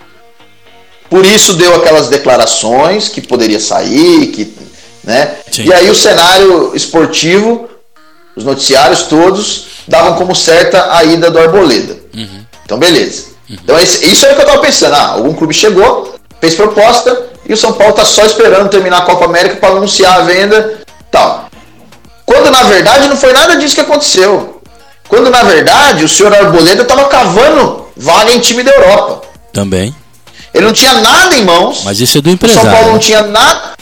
[1.10, 4.56] Por isso deu aquelas declarações que poderia sair, que
[5.04, 5.36] né?
[5.60, 7.68] E aí o cenário esportivo,
[8.34, 11.98] os noticiários todos davam como certa a ida do Arboleda.
[12.14, 12.46] Uhum.
[12.64, 13.26] Então, beleza.
[13.50, 13.58] Uhum.
[13.62, 14.96] Então, isso é o que eu tava pensando.
[14.96, 16.16] Ah, algum clube chegou,
[16.46, 20.20] fez proposta e o São Paulo tá só esperando terminar a Copa América para anunciar
[20.20, 20.80] a venda
[21.12, 21.46] tal.
[22.26, 24.62] Quando na verdade não foi nada disso que aconteceu.
[25.08, 29.22] Quando na verdade o senhor Arboleda estava cavando vaga em time da Europa.
[29.52, 29.96] Também.
[30.54, 31.82] Ele não tinha nada em mãos.
[31.84, 32.70] Mas isso é do empresário.
[32.70, 33.74] São Paulo não tinha nada.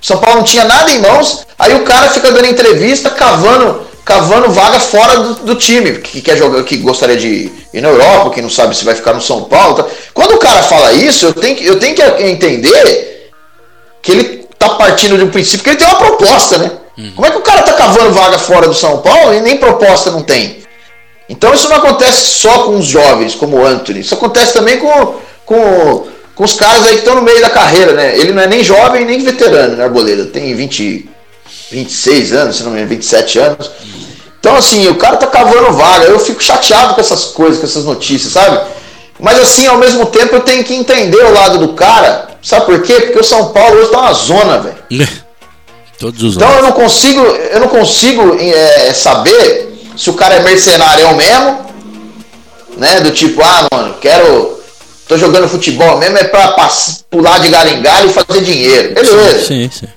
[0.00, 1.46] São Paulo não tinha nada em mãos.
[1.58, 6.36] Aí o cara fica dando entrevista, cavando, cavando vaga fora do, do time, que quer
[6.36, 9.42] jogar, que gostaria de ir na Europa, que não sabe se vai ficar no São
[9.42, 9.74] Paulo.
[9.74, 9.86] Tá.
[10.14, 13.32] Quando o cara fala isso, eu tenho, eu tenho que entender
[14.00, 16.70] que ele tá partindo de um princípio que ele tem uma proposta, né?
[16.96, 17.12] Uhum.
[17.16, 20.12] Como é que o cara tá cavando vaga fora do São Paulo e nem proposta
[20.12, 20.58] não tem?
[21.28, 24.00] Então isso não acontece só com os jovens, como o Anthony.
[24.00, 27.92] Isso acontece também com, com, com os caras aí que estão no meio da carreira,
[27.92, 28.16] né?
[28.16, 30.26] Ele não é nem jovem nem veterano, né, Arboleda?
[30.26, 31.10] Tem 20,
[31.70, 33.70] 26 anos, se não me engano, 27 anos.
[34.38, 36.04] Então, assim, o cara tá cavando vaga.
[36.04, 38.60] Eu fico chateado com essas coisas, com essas notícias, sabe?
[39.18, 42.28] Mas, assim, ao mesmo tempo, eu tenho que entender o lado do cara.
[42.42, 42.94] Sabe por quê?
[43.00, 44.76] Porque o São Paulo hoje tá uma zona, velho.
[45.98, 50.42] Todos os então, eu não consigo, eu não consigo é, saber se o cara é
[50.42, 51.66] mercenário mesmo,
[52.76, 53.00] né?
[53.00, 54.60] Do tipo, ah, mano, quero.
[55.08, 56.54] tô jogando futebol mesmo, é pra
[57.10, 58.94] pular de galho em galho e fazer dinheiro.
[58.94, 59.46] Beleza.
[59.46, 59.88] Sim, sim.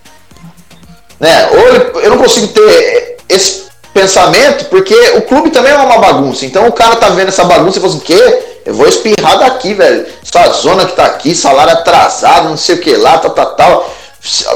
[1.19, 1.49] Né?
[1.51, 6.45] Ou eu não consigo ter esse pensamento, porque o clube também é uma bagunça.
[6.45, 8.39] Então o cara tá vendo essa bagunça e fala assim, o quê?
[8.65, 10.05] Eu vou espirrar daqui, velho.
[10.23, 13.95] Essa zona que tá aqui, salário atrasado, não sei o que lá, tal, tal, tal.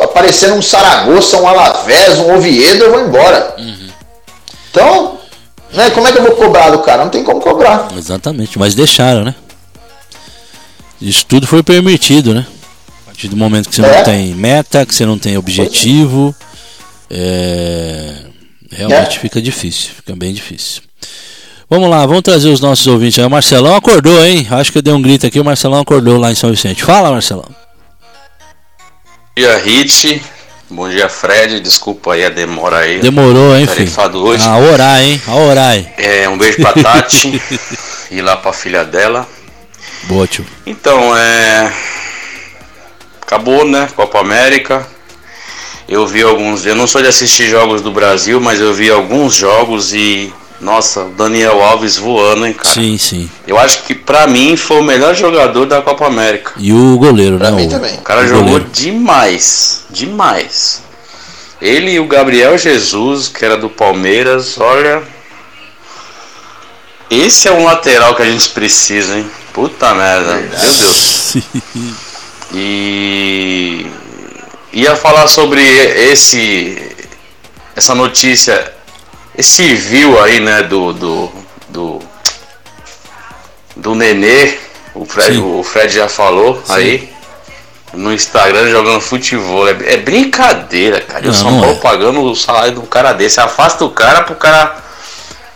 [0.02, 3.56] Aparecendo um Saragossa, um Alavés, um Oviedo, eu vou embora.
[3.58, 3.90] Uhum.
[4.70, 5.18] Então,
[5.74, 5.90] né?
[5.92, 7.04] Como é que eu vou cobrar do cara?
[7.04, 7.88] Não tem como cobrar.
[7.98, 9.34] Exatamente, mas deixaram, né?
[11.02, 12.46] Isso tudo foi permitido, né?
[13.04, 13.98] A partir do momento que você é.
[13.98, 16.36] não tem meta, que você não tem objetivo,
[17.16, 18.16] é...
[18.72, 19.20] realmente é.
[19.20, 20.82] fica difícil, fica bem difícil.
[21.70, 23.26] Vamos lá, vamos trazer os nossos ouvintes aí.
[23.26, 24.48] O Marcelão acordou, hein?
[24.50, 26.84] Acho que eu dei um grito aqui, o Marcelão acordou lá em São Vicente.
[26.84, 27.46] Fala, Marcelão.
[27.46, 30.22] Bom dia, Hit.
[30.70, 31.60] Bom dia, Fred.
[31.60, 33.00] Desculpa aí a demora aí.
[33.00, 33.92] Demorou, hein, filho?
[34.18, 34.44] hoje.
[34.44, 35.22] A orar, hein?
[35.28, 35.88] A orar, hein?
[35.98, 37.42] É, um beijo pra Tati
[38.10, 39.28] e lá pra filha dela.
[40.04, 40.46] Boa, tio.
[40.66, 41.72] Então, é.
[43.22, 43.88] Acabou, né?
[43.96, 44.88] Copa América.
[45.94, 46.66] Eu vi alguns.
[46.66, 51.06] Eu não sou de assistir jogos do Brasil, mas eu vi alguns jogos e nossa,
[51.16, 52.74] Daniel Alves voando, hein, cara?
[52.74, 53.30] Sim, sim.
[53.46, 56.54] Eu acho que pra mim foi o melhor jogador da Copa América.
[56.58, 57.58] E o goleiro, pra né?
[57.58, 57.94] Mim o, também.
[57.94, 58.70] O cara o jogou goleiro.
[58.74, 59.84] demais.
[59.92, 60.82] Demais.
[61.62, 65.04] Ele e o Gabriel Jesus, que era do Palmeiras, olha.
[67.08, 69.30] Esse é um lateral que a gente precisa, hein?
[69.54, 70.38] Puta merda.
[70.38, 71.38] Meu Deus.
[72.56, 73.88] E
[74.74, 76.92] ia falar sobre esse
[77.76, 78.74] essa notícia
[79.36, 80.94] esse viu aí, né, do.
[80.94, 81.32] do.
[81.70, 82.00] do,
[83.76, 84.58] do Nenê,
[84.94, 86.74] o Fred, o Fred já falou Sim.
[86.74, 87.14] aí.
[87.94, 89.68] No Instagram jogando futebol.
[89.68, 91.22] É, é brincadeira, cara.
[91.22, 91.80] Não, o São Paulo é.
[91.80, 93.40] pagando o salário de um cara desse.
[93.40, 94.78] Afasta o cara pro cara.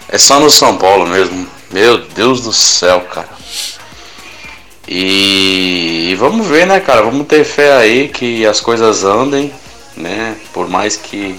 [0.10, 1.48] É só no São Paulo mesmo.
[1.72, 3.30] Meu Deus do céu, cara.
[4.88, 7.02] E, e, vamos ver, né, cara?
[7.02, 9.52] Vamos ter fé aí que as coisas andem,
[9.98, 10.38] né?
[10.54, 11.36] Por mais que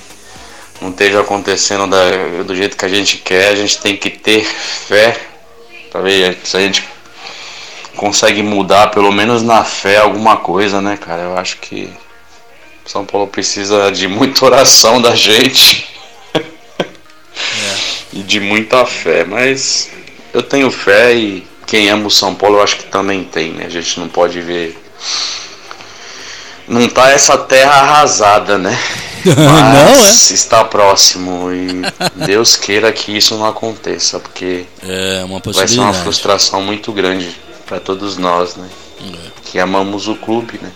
[0.82, 4.44] não esteja acontecendo da, do jeito que a gente quer, a gente tem que ter
[4.44, 5.18] fé
[5.90, 6.86] para ver se a gente
[7.96, 11.22] consegue mudar, pelo menos na fé, alguma coisa, né, cara?
[11.22, 11.90] Eu acho que
[12.84, 15.88] São Paulo precisa de muita oração da gente
[16.34, 16.42] é.
[18.12, 19.90] e de muita fé, mas
[20.34, 23.66] eu tenho fé e quem ama o São Paulo eu acho que também tem, né?
[23.66, 24.76] A gente não pode ver.
[26.66, 28.76] Não tá essa terra arrasada, né?
[29.24, 30.10] não, é?
[30.10, 31.82] está próximo e
[32.26, 37.36] Deus queira que isso não aconteça, porque é uma vai ser uma frustração muito grande
[37.66, 38.68] para todos nós, né?
[39.02, 39.30] É.
[39.44, 40.70] Que amamos o clube, né?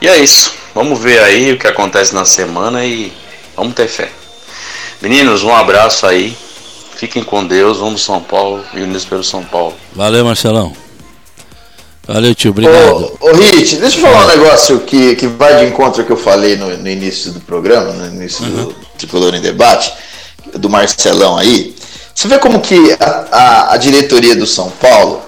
[0.00, 0.54] E é isso.
[0.74, 3.12] Vamos ver aí o que acontece na semana e
[3.56, 4.10] vamos ter fé.
[5.02, 6.36] Meninos, um abraço aí.
[7.00, 7.78] Fiquem com Deus.
[7.78, 9.74] Vamos São Paulo e unidos pelo São Paulo.
[9.94, 10.70] Valeu, Marcelão.
[12.06, 13.16] Valeu, tio, obrigado.
[13.18, 16.12] Ô, ô Hit, deixa eu falar um negócio que, que vai de encontro ao que
[16.12, 18.64] eu falei no, no início do programa, no início uhum.
[18.64, 19.90] do Tricolor em Debate,
[20.56, 21.74] do Marcelão aí.
[22.14, 25.22] Você vê como que a, a, a, diretoria do São Paulo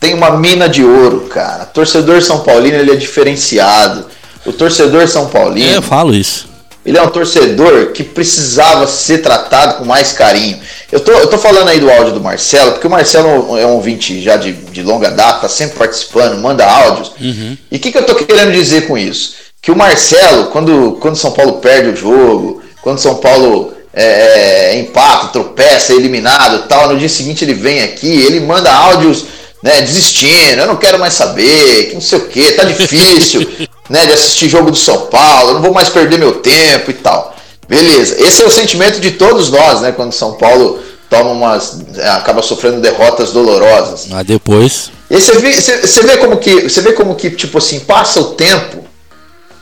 [0.00, 1.62] tem uma mina de ouro, cara.
[1.62, 4.06] O torcedor São Paulino ele é diferenciado.
[4.44, 5.70] O torcedor São Paulino.
[5.70, 6.48] É, eu falo isso.
[6.86, 10.58] Ele é um torcedor que precisava ser tratado com mais carinho.
[10.90, 13.72] Eu tô, eu tô falando aí do áudio do Marcelo, porque o Marcelo é um
[13.72, 17.12] ouvinte já de, de longa data, sempre participando, manda áudios.
[17.20, 17.56] Uhum.
[17.70, 19.46] E o que, que eu tô querendo dizer com isso?
[19.66, 24.78] que o Marcelo, quando quando São Paulo perde o jogo, quando São Paulo é, é
[24.78, 29.24] empata, tropeça, é eliminado, tal, no dia seguinte ele vem aqui, ele manda áudios
[29.66, 33.40] né, desistindo, eu não quero mais saber, que não sei o que, tá difícil,
[33.90, 36.94] né, de assistir jogo do São Paulo, eu não vou mais perder meu tempo e
[36.94, 37.34] tal.
[37.68, 40.78] Beleza, esse é o sentimento de todos nós, né, quando São Paulo
[41.10, 44.06] toma umas, é, acaba sofrendo derrotas dolorosas.
[44.08, 44.92] Mas depois.
[45.10, 48.20] E você vê, você, você vê como que, você vê como que tipo assim passa
[48.20, 48.84] o tempo,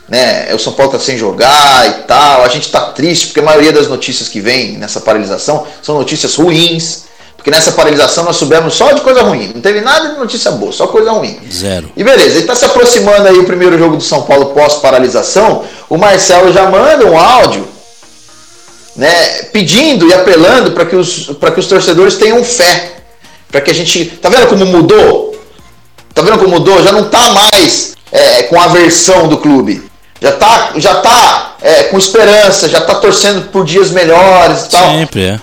[0.07, 0.53] né?
[0.53, 2.43] O São Paulo tá sem jogar e tal.
[2.43, 6.35] A gente tá triste porque a maioria das notícias que vem nessa paralisação são notícias
[6.35, 7.05] ruins.
[7.45, 9.51] Porque nessa paralisação nós soubemos só de coisa ruim.
[9.53, 11.39] Não teve nada de notícia boa, só coisa ruim.
[11.47, 11.91] Zero.
[11.95, 15.63] E beleza, ele está se aproximando aí o primeiro jogo do São Paulo pós-paralisação.
[15.87, 17.67] O Marcelo já manda um áudio
[18.95, 22.93] né, pedindo e apelando para que, os, que os torcedores tenham fé.
[23.51, 24.05] Para que a gente.
[24.05, 25.39] Tá vendo como mudou?
[26.15, 26.81] Tá vendo como mudou?
[26.81, 29.83] Já não tá mais é, com aversão do clube.
[30.19, 34.89] Já tá, já tá é, com esperança, já tá torcendo por dias melhores e tal.
[34.89, 35.39] Sempre é.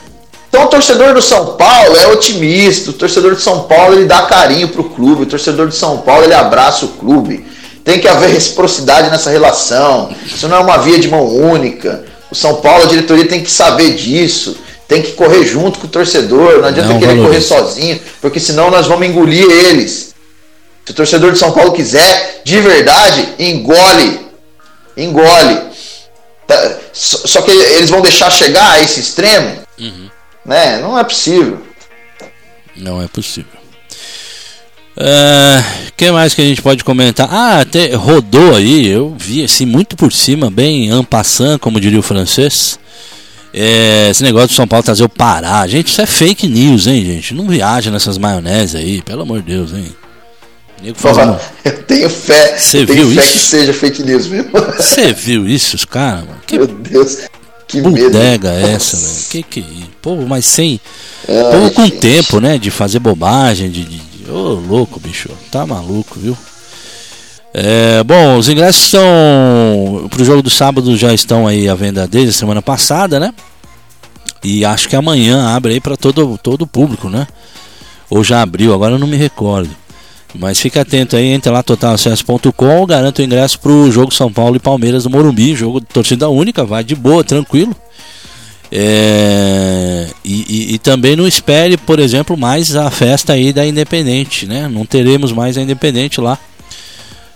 [0.53, 4.27] Então o torcedor do São Paulo é otimista, o torcedor de São Paulo ele dá
[4.27, 7.47] carinho pro clube, o torcedor de São Paulo ele abraça o clube.
[7.83, 10.15] Tem que haver reciprocidade nessa relação.
[10.27, 12.05] Isso não é uma via de mão única.
[12.31, 14.59] O São Paulo, a diretoria tem que saber disso.
[14.87, 16.59] Tem que correr junto com o torcedor.
[16.59, 20.15] Não adianta não, querer correr sozinho, porque senão nós vamos engolir eles.
[20.85, 24.21] Se o torcedor de São Paulo quiser, de verdade, engole.
[24.99, 25.63] Engole.
[26.47, 30.09] Tá, só que eles vão deixar chegar a esse extremo Uhum.
[30.45, 30.80] Né?
[30.80, 31.62] Não é possível.
[32.76, 33.62] Não é possível.
[34.95, 37.28] O uh, que mais que a gente pode comentar?
[37.30, 41.99] Ah, até rodou aí, eu vi assim muito por cima, bem en passant, como diria
[41.99, 42.78] o francês.
[43.55, 45.66] É, esse negócio de São Paulo trazer o Pará.
[45.66, 47.34] Gente, isso é fake news, hein, gente?
[47.34, 49.95] Não viaja nessas maionese aí, pelo amor de Deus, hein?
[50.95, 52.59] Fala, eu tenho fé.
[52.59, 53.32] Você viu fé isso?
[53.32, 54.51] que seja fake news mesmo.
[54.76, 56.24] Você viu isso, os caras?
[56.51, 57.18] Meu Deus.
[57.73, 58.66] Que bodega medo.
[58.66, 59.25] é essa, velho?
[59.31, 60.79] Que que é Povo, mas sem.
[61.27, 61.97] Ai, povo com gente.
[61.99, 62.59] tempo, né?
[62.59, 63.85] De fazer bobagem, de.
[63.85, 64.31] de...
[64.31, 65.31] Ô, oh, louco, bicho.
[65.51, 66.37] Tá maluco, viu?
[67.55, 70.07] É, bom, os ingressos estão.
[70.11, 73.33] Pro jogo do sábado já estão aí à venda desde a semana passada, né?
[74.45, 77.27] E acho que amanhã abre aí para todo, todo o público, né?
[78.11, 79.70] Ou já abriu, agora eu não me recordo.
[80.35, 84.61] Mas fica atento aí, entra lá totalacesso.com, garanta o ingresso pro jogo São Paulo e
[84.61, 87.76] Palmeiras no Morumbi, jogo de torcida única, vai de boa, tranquilo.
[88.74, 94.47] É, e, e, e, também não espere, por exemplo, mais a festa aí da Independente,
[94.47, 94.66] né?
[94.66, 96.39] Não teremos mais a Independente lá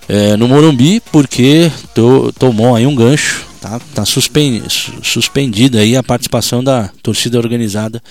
[0.08, 4.62] é, no Morumbi, porque to, tomou aí um gancho, tá, tá suspen,
[5.02, 8.02] suspendida aí a participação da torcida organizada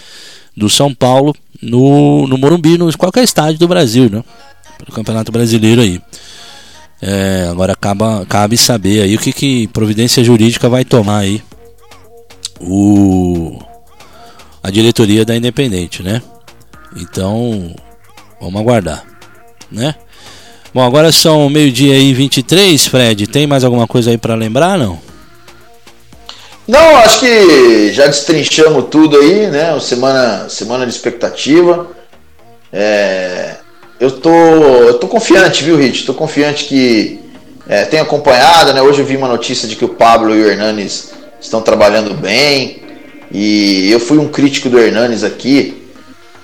[0.55, 4.23] do São Paulo no, no Morumbi, no qualquer estádio do Brasil, né?
[4.85, 5.99] Pelo Campeonato Brasileiro aí.
[7.01, 11.43] É, agora acaba, cabe saber aí o que, que providência jurídica vai tomar aí
[12.59, 13.59] o,
[14.63, 16.21] a diretoria da Independente, né?
[16.95, 17.75] Então,
[18.39, 19.05] vamos aguardar,
[19.69, 19.95] né?
[20.73, 23.27] Bom, agora são meio-dia e 23, Fred.
[23.27, 24.99] Tem mais alguma coisa aí para lembrar, não?
[26.67, 29.79] Não, acho que já destrinchamos tudo aí, né?
[29.79, 31.87] Semana, semana de expectativa.
[32.73, 33.55] É,
[33.99, 36.05] eu tô, eu tô confiante, viu, Rich?
[36.05, 37.19] Tô confiante que
[37.67, 38.81] é, acompanhado, né?
[38.81, 42.83] Hoje eu vi uma notícia de que o Pablo e o Hernanes estão trabalhando bem.
[43.31, 45.81] E eu fui um crítico do Hernanes aqui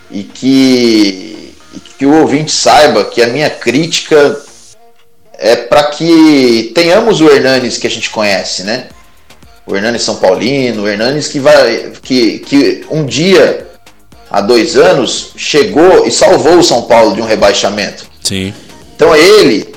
[0.10, 1.54] e que,
[1.98, 4.42] que o ouvinte saiba que a minha crítica
[5.38, 8.88] é para que tenhamos o Hernanes que a gente conhece, né?
[9.66, 13.71] O Hernanes São Paulino, o Hernanes que vai que, que um dia
[14.32, 18.06] há dois anos, chegou e salvou o São Paulo de um rebaixamento.
[18.24, 18.54] Sim.
[18.96, 19.74] Então ele,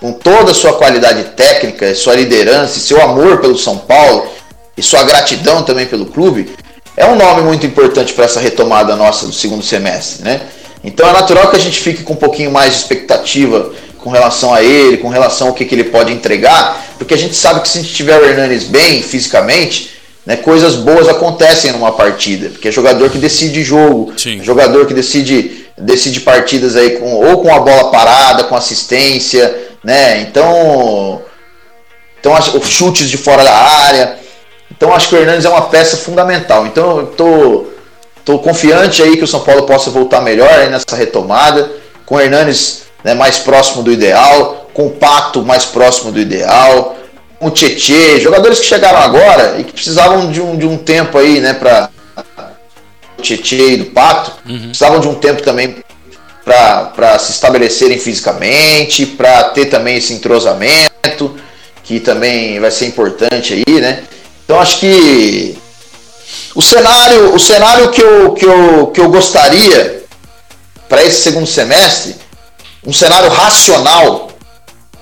[0.00, 4.28] com toda a sua qualidade técnica, sua liderança, seu amor pelo São Paulo
[4.76, 6.54] e sua gratidão também pelo clube,
[6.96, 10.42] é um nome muito importante para essa retomada nossa do segundo semestre, né?
[10.84, 14.52] Então é natural que a gente fique com um pouquinho mais de expectativa com relação
[14.52, 17.68] a ele, com relação ao que, que ele pode entregar, porque a gente sabe que
[17.68, 19.93] se a gente tiver o Hernanes bem fisicamente,
[20.26, 24.94] né, coisas boas acontecem numa partida, porque é jogador que decide jogo, é jogador que
[24.94, 30.22] decide, decide partidas aí com, ou com a bola parada, com assistência, né?
[30.22, 31.22] Então,
[32.18, 34.16] então os chutes de fora da área.
[34.74, 36.66] Então acho que o Hernandes é uma peça fundamental.
[36.66, 37.66] Então eu tô,
[38.24, 41.70] tô confiante aí que o São Paulo possa voltar melhor nessa retomada,
[42.06, 46.96] com o Hernandes né, mais próximo do ideal, com o Pato mais próximo do ideal,
[47.46, 51.40] o Tietê, jogadores que chegaram agora e que precisavam de um, de um tempo aí,
[51.40, 51.90] né, para
[53.18, 54.68] o Tietê e do Pato, uhum.
[54.68, 55.76] precisavam de um tempo também
[56.44, 61.36] para se estabelecerem fisicamente, para ter também esse entrosamento.
[61.82, 64.04] que também vai ser importante aí, né?
[64.44, 65.56] Então acho que
[66.54, 70.02] o cenário, o cenário que eu, que eu, que eu gostaria
[70.88, 72.16] para esse segundo semestre,
[72.86, 74.30] um cenário racional,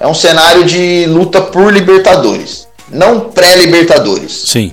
[0.02, 2.66] é um cenário de luta por Libertadores.
[2.88, 4.32] Não pré-Libertadores.
[4.46, 4.72] Sim.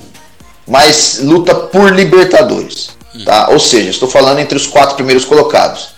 [0.67, 2.89] Mas luta por Libertadores.
[3.23, 3.47] Tá?
[3.51, 5.89] Ou seja, estou falando entre os quatro primeiros colocados.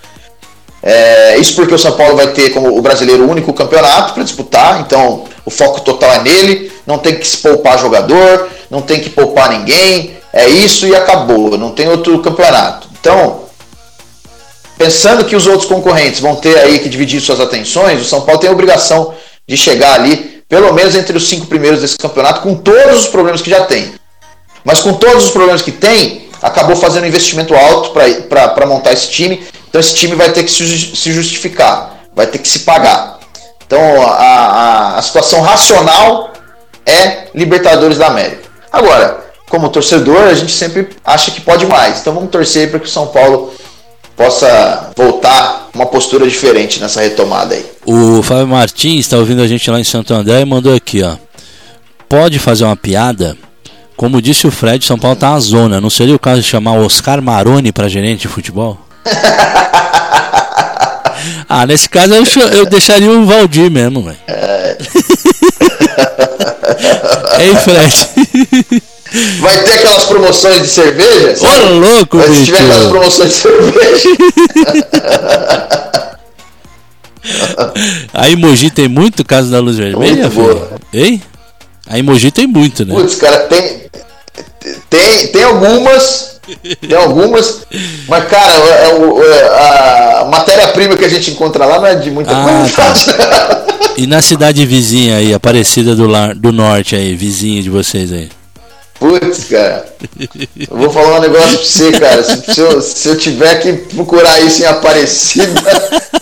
[0.84, 4.24] É, isso porque o São Paulo vai ter como o brasileiro o único campeonato para
[4.24, 9.00] disputar, então o foco total é nele, não tem que se poupar jogador, não tem
[9.00, 12.90] que poupar ninguém, é isso e acabou, não tem outro campeonato.
[13.00, 13.44] Então,
[14.82, 18.42] pensando que os outros concorrentes vão ter aí que dividir suas atenções, o São Paulo
[18.42, 19.14] tem a obrigação
[19.48, 23.44] de chegar ali, pelo menos entre os cinco primeiros desse campeonato, com todos os problemas
[23.44, 23.94] que já tem.
[24.66, 27.92] Mas com todos os problemas que tem, acabou fazendo um investimento alto
[28.28, 32.48] para montar esse time, então esse time vai ter que se justificar, vai ter que
[32.48, 33.20] se pagar.
[33.68, 36.34] Então a, a, a situação racional
[36.88, 38.50] é Libertadores da América.
[38.72, 42.00] Agora, como torcedor, a gente sempre acha que pode mais.
[42.00, 43.54] Então vamos torcer para que o São Paulo
[44.22, 47.65] possa voltar uma postura diferente nessa retomada aí.
[47.88, 51.15] O Fábio Martins está ouvindo a gente lá em Santo André e mandou aqui, ó.
[52.07, 53.36] Pode fazer uma piada?
[53.97, 55.82] Como disse o Fred, São Paulo tá na zona.
[55.82, 58.78] Não seria o caso de chamar o Oscar Maroni para gerente de futebol?
[61.49, 64.17] ah, nesse caso eu, eu deixaria o Valdir mesmo, velho.
[64.28, 64.78] É.
[67.41, 68.82] Ei, Fred.
[69.39, 71.36] Vai ter aquelas promoções de cerveja?
[71.41, 74.09] Ô, louco, Mas se tiver aquelas promoções de cerveja.
[78.14, 80.30] A Emoji tem muito caso da luz vermelha?
[80.30, 80.72] Muito boa.
[80.93, 81.22] Hein?
[81.88, 82.95] A Emoji tem muito, né?
[82.95, 83.82] Putz, cara, tem.
[84.89, 86.39] Tem, tem algumas.
[86.88, 87.62] Tem algumas.
[88.07, 92.09] Mas, cara, é, é, a, a matéria-prima que a gente encontra lá não é de
[92.09, 92.76] muita ah, coisa.
[92.76, 93.66] Tá.
[93.97, 98.30] E na cidade vizinha aí, Aparecida do, do Norte aí, vizinha de vocês aí?
[99.02, 99.86] Putz, cara.
[100.70, 102.24] Eu vou falar um negócio pra você, cara.
[102.24, 105.47] Se, se, eu, se eu tiver que procurar isso em Aparecida,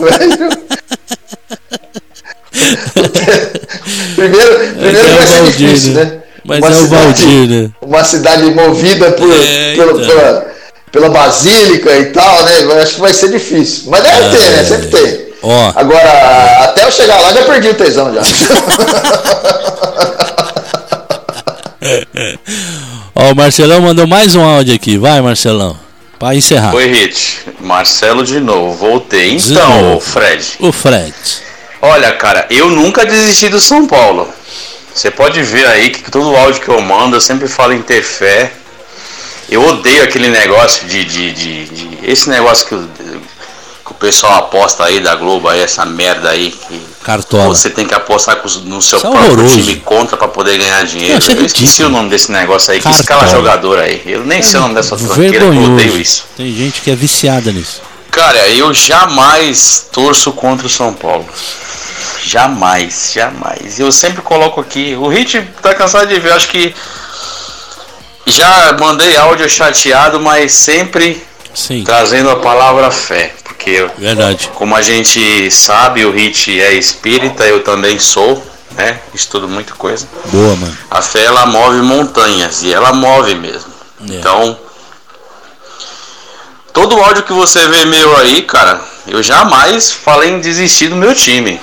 [4.16, 6.20] primeiro primeiro é vai ser Valdir, difícil, né?
[6.42, 7.70] Mas uma é o cidade, Valdir, né?
[7.82, 10.06] Uma cidade movida por, é, pela, então.
[10.06, 10.46] pela,
[10.90, 12.62] pela, basílica e tal, né?
[12.62, 13.90] Eu acho que vai ser difícil.
[13.90, 14.64] Mas deve ah, ter, né?
[14.64, 15.26] Sempre tem.
[15.42, 15.72] Ó.
[15.76, 18.22] Agora, até eu chegar lá, já perdi o tesão já.
[23.14, 24.98] Ó, o Marcelão mandou mais um áudio aqui.
[24.98, 25.78] Vai, Marcelão.
[26.18, 26.74] Para encerrar.
[26.74, 27.40] Oi, Hit.
[27.60, 28.74] Marcelo de novo.
[28.74, 29.36] Voltei.
[29.36, 30.44] Então, o Fred.
[30.60, 31.14] O Fred.
[31.80, 34.28] Olha, cara, eu nunca desisti do São Paulo.
[34.94, 38.02] Você pode ver aí que todo áudio que eu mando eu sempre falo em ter
[38.02, 38.52] fé.
[39.48, 41.04] Eu odeio aquele negócio de.
[41.04, 42.76] de, de, de esse negócio que,
[43.84, 46.50] que, o pessoal aposta aí da Globo, aí, essa merda aí.
[46.50, 47.48] Que Cartola.
[47.48, 51.24] Você tem que apostar no seu Isso é próprio time contra para poder ganhar dinheiro.
[51.30, 52.94] Eu, eu esqueci o nome desse negócio aí, Cartola.
[52.94, 54.02] que escala jogador aí.
[54.04, 56.26] Eu nem é sei o nome dessa tranqueira, eu odeio isso.
[56.36, 57.80] Tem gente que é viciada nisso.
[58.10, 61.26] Cara, eu jamais torço contra o São Paulo.
[62.24, 63.80] Jamais, jamais.
[63.80, 64.94] Eu sempre coloco aqui.
[64.94, 66.74] O Hit tá cansado de ver, acho que
[68.26, 71.22] já mandei áudio chateado, mas sempre
[71.54, 71.82] Sim.
[71.82, 73.32] trazendo a palavra fé.
[73.60, 74.50] Porque, Verdade.
[74.54, 78.98] como a gente sabe, o Hit é espírita, eu também sou, né?
[79.12, 80.08] Estudo muita coisa.
[80.32, 80.78] Boa, mano.
[80.90, 83.70] A fé ela move montanhas e ela move mesmo.
[84.08, 84.14] É.
[84.14, 84.58] Então,
[86.72, 91.14] todo áudio que você vê meu aí, cara, eu jamais falei em desistir do meu
[91.14, 91.60] time.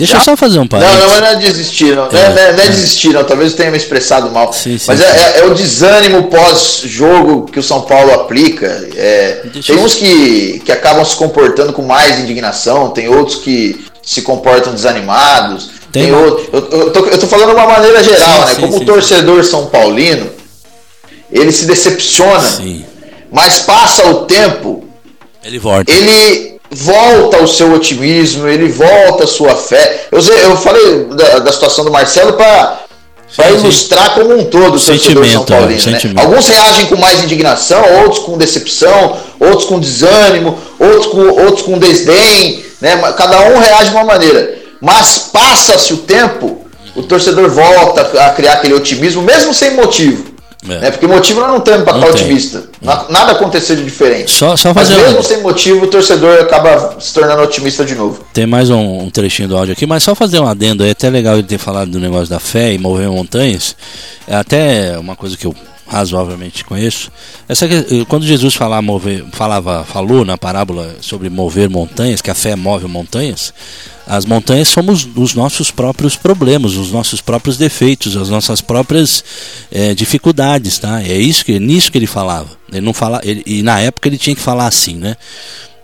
[0.00, 0.18] Deixa Já?
[0.20, 0.98] eu só fazer um parênteses.
[0.98, 2.06] Não, não, não é desistir, não.
[2.06, 3.22] É, não, é, não é, é desistir, não.
[3.22, 4.50] Talvez eu tenha me expressado mal.
[4.50, 5.04] Sim, sim, Mas sim.
[5.04, 8.88] É, é, o desânimo pós-jogo que o São Paulo aplica.
[8.96, 14.22] É, tem uns que, que acabam se comportando com mais indignação, tem outros que se
[14.22, 15.70] comportam desanimados.
[15.92, 18.54] Tem, tem outro, eu, eu, tô, eu tô falando de uma maneira geral, né?
[18.54, 20.30] Como o torcedor São Paulino,
[21.30, 22.58] ele se decepciona,
[23.30, 24.88] mas passa o tempo.
[25.44, 25.92] Ele volta.
[25.92, 30.06] Ele volta o seu otimismo, ele volta a sua fé.
[30.10, 32.80] Eu, eu falei da, da situação do Marcelo para
[33.36, 35.80] para ilustrar como um todo o torcedor São Paulino.
[35.86, 36.00] Né?
[36.16, 41.78] Alguns reagem com mais indignação, outros com decepção, outros com desânimo, outros com, outros com
[41.78, 42.64] desdém.
[42.80, 42.96] Né?
[43.16, 44.58] Cada um reage de uma maneira.
[44.80, 46.64] Mas passa-se o tempo,
[46.96, 50.24] o torcedor volta a criar aquele otimismo, mesmo sem motivo.
[50.64, 50.78] É.
[50.78, 50.90] Né?
[50.90, 52.64] Porque motivo nós não temos para estar otimista.
[52.82, 54.30] Nada aconteceu de diferente.
[54.30, 55.22] Só, só fazer mas mesmo um...
[55.22, 58.24] sem motivo, o torcedor acaba se tornando otimista de novo.
[58.32, 60.90] Tem mais um, um, trechinho do áudio aqui, mas só fazer um adendo aí.
[60.90, 63.74] É até legal ele ter falado do negócio da fé e mover montanhas.
[64.28, 65.54] É até uma coisa que eu
[65.90, 67.10] razoavelmente conheço.
[67.48, 72.34] Essa eh, quando Jesus falava, mover, falava, falou na parábola sobre mover montanhas, que a
[72.34, 73.52] fé move montanhas,
[74.06, 79.24] as montanhas somos os nossos próprios problemas, os nossos próprios defeitos, as nossas próprias
[79.70, 81.02] é, dificuldades, tá?
[81.02, 82.48] É isso que nisso que ele falava.
[82.70, 85.16] Ele não fala, ele, e na época ele tinha que falar assim, né?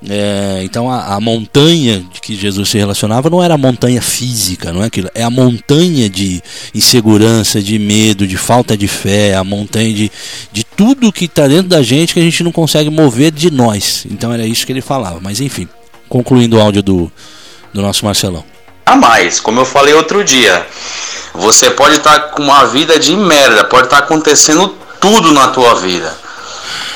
[0.08, 4.70] É, então a, a, montanha de que Jesus se relacionava não era a montanha física,
[4.70, 6.42] não é aquilo, é a montanha de
[6.74, 10.12] insegurança, de medo, de falta de fé, a montanha de,
[10.52, 14.06] de tudo que está dentro da gente que a gente não consegue mover de nós.
[14.10, 15.18] Então era isso que ele falava.
[15.20, 15.66] Mas enfim,
[16.08, 17.12] concluindo o áudio do,
[17.72, 18.44] do nosso Marcelão.
[18.84, 20.66] A mais, como eu falei outro dia,
[21.34, 24.68] você pode estar tá com uma vida de merda, pode estar tá acontecendo
[25.00, 26.25] tudo na tua vida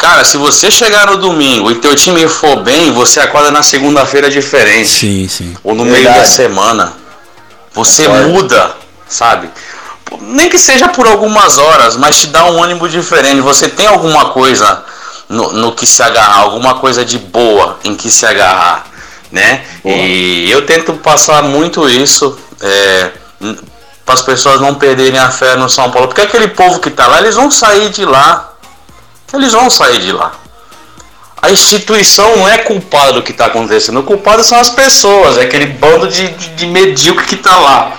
[0.01, 4.31] Cara, se você chegar no domingo e teu time for bem, você acorda na segunda-feira
[4.31, 4.89] diferente.
[4.89, 5.55] Sim, sim.
[5.63, 6.05] Ou no Verdade.
[6.05, 6.95] meio da semana.
[7.75, 8.77] Você muda,
[9.07, 9.51] sabe?
[10.23, 13.43] Nem que seja por algumas horas, mas te dá um ânimo diferente.
[13.43, 14.83] Você tem alguma coisa
[15.29, 18.87] no, no que se agarrar, alguma coisa de boa em que se agarrar,
[19.31, 19.67] né?
[19.85, 23.11] E eu tento passar muito isso é,
[24.07, 27.07] para as pessoas não perderem a fé no São Paulo, porque aquele povo que está
[27.07, 28.50] lá, eles vão sair de lá
[29.35, 30.33] eles vão sair de lá.
[31.43, 35.43] A instituição não é culpada do que está acontecendo, o culpado são as pessoas, é
[35.43, 37.93] aquele bando de, de, de medíocre que está lá.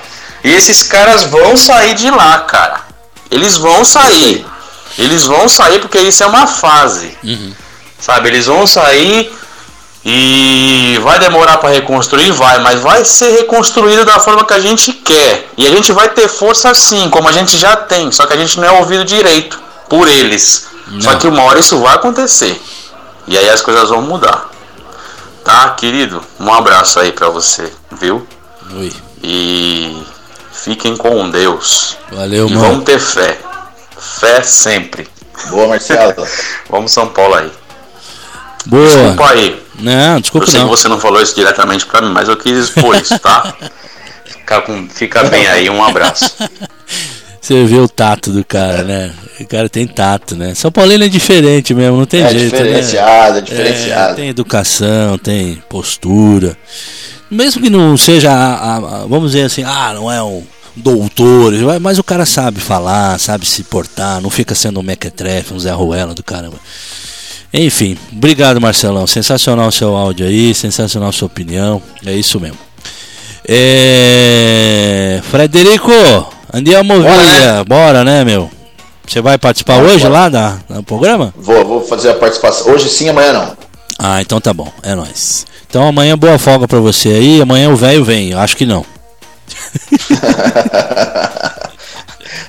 [0.43, 2.81] E esses caras vão sair de lá, cara.
[3.29, 4.45] Eles vão sair.
[4.97, 7.17] Eles vão sair porque isso é uma fase.
[7.23, 7.53] Uhum.
[7.99, 8.29] Sabe?
[8.29, 9.31] Eles vão sair
[10.03, 14.91] e vai demorar para reconstruir, vai, mas vai ser reconstruído da forma que a gente
[14.93, 15.49] quer.
[15.57, 18.37] E a gente vai ter força sim, como a gente já tem, só que a
[18.37, 20.70] gente não é ouvido direito por eles.
[20.91, 21.01] Não.
[21.01, 22.61] Só que uma hora isso vai acontecer.
[23.27, 24.49] E aí as coisas vão mudar.
[25.43, 26.21] Tá, querido?
[26.39, 28.27] Um abraço aí para você, viu?
[28.75, 28.91] Oi.
[29.23, 30.03] E
[30.51, 31.97] fiquem com Deus.
[32.11, 32.67] Valeu, e mano.
[32.67, 33.39] vamos ter fé.
[33.97, 35.07] Fé sempre.
[35.49, 36.27] Boa, Marcelo.
[36.69, 37.51] vamos São Paulo aí.
[38.65, 38.85] Boa.
[38.85, 39.65] Desculpa aí.
[39.79, 40.69] Não, desculpa Eu sei não.
[40.69, 43.53] que você não falou isso diretamente para mim, mas eu quis expor isso, tá?
[44.25, 46.35] Fica, com, fica bem aí, um abraço.
[47.41, 49.11] Você vê o tato do cara, né?
[49.39, 50.53] O cara tem tato, né?
[50.53, 52.51] São Paulino é diferente mesmo, não tem é jeito.
[52.51, 53.39] Diferenciado, né?
[53.39, 54.11] é diferenciado.
[54.11, 56.55] É, tem educação, tem postura.
[57.31, 60.43] Mesmo que não seja, a, a, vamos dizer assim, ah, não é um
[60.75, 65.59] doutor, mas o cara sabe falar, sabe se portar, não fica sendo um mequetrefe, um
[65.59, 66.57] Zé Ruela do caramba.
[67.51, 72.57] Enfim, obrigado Marcelão, sensacional o seu áudio aí, sensacional a sua opinião, é isso mesmo.
[73.47, 75.19] É...
[75.29, 75.91] Frederico,
[76.53, 77.63] Andiamo bora, via, né?
[77.63, 78.51] bora né, meu?
[79.07, 81.33] Você vai participar hoje lá da, do programa?
[81.37, 82.71] Vou, vou fazer a participação.
[82.73, 83.57] Hoje sim, amanhã não.
[83.97, 85.45] Ah, então tá bom, é nóis.
[85.69, 88.85] Então amanhã boa folga pra você aí, amanhã o velho vem, acho que não.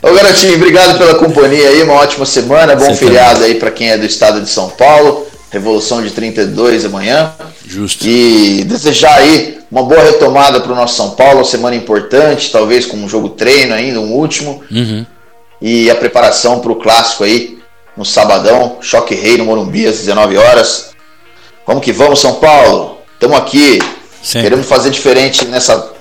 [0.03, 3.53] Ô garotinho, obrigado pela companhia aí, uma ótima semana, bom você feriado também.
[3.53, 7.31] aí para quem é do estado de São Paulo, Revolução de 32 amanhã.
[7.73, 8.07] Justo.
[8.07, 12.99] E desejar aí uma boa retomada para o nosso São Paulo, semana importante, talvez com
[12.99, 14.63] um jogo treino ainda, um último.
[14.71, 15.07] Uhum.
[15.61, 17.59] E a preparação para o clássico aí
[17.97, 20.91] no sabadão, Choque Rei no Morumbi às 19 horas.
[21.67, 22.99] Vamos que vamos, São Paulo.
[23.15, 23.79] Estamos aqui.
[24.23, 24.51] Sempre.
[24.51, 25.93] Queremos fazer diferente nessa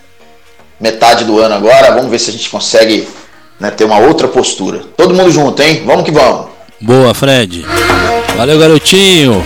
[0.77, 1.93] metade do ano agora.
[1.93, 3.07] Vamos ver se a gente consegue
[3.57, 4.81] né, ter uma outra postura.
[4.97, 5.83] Todo mundo junto, hein?
[5.85, 6.47] Vamos que vamos.
[6.81, 7.65] Boa, Fred.
[8.35, 9.41] Valeu, garotinho.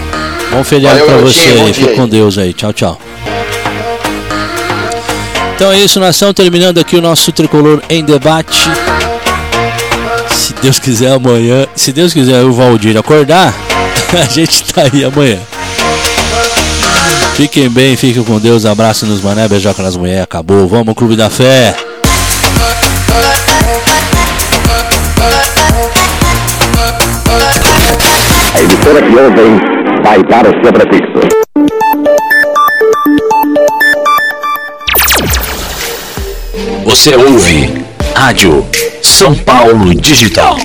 [0.55, 1.73] Bom feriado para você aí.
[1.73, 2.53] Fique com Deus aí.
[2.53, 3.01] Tchau, tchau.
[5.53, 6.33] Então é isso, nação.
[6.33, 8.57] Terminando aqui o nosso tricolor em debate.
[10.31, 13.53] Se Deus quiser amanhã, se Deus quiser o Valdir acordar,
[14.17, 15.39] a gente tá aí amanhã.
[17.35, 18.65] Fiquem bem, fiquem com Deus.
[18.65, 20.23] Abraço nos mané, beijoca nas mulheres.
[20.23, 20.69] Acabou.
[20.69, 21.75] Vamos, Clube da Fé.
[28.53, 29.74] A emissora que ouvem
[30.05, 31.19] vai para o seu prefixo.
[36.83, 37.83] Você ouve
[38.15, 38.63] Rádio
[39.01, 40.57] São Paulo Digital.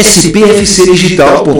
[0.03, 1.53] spfcdigital.com.br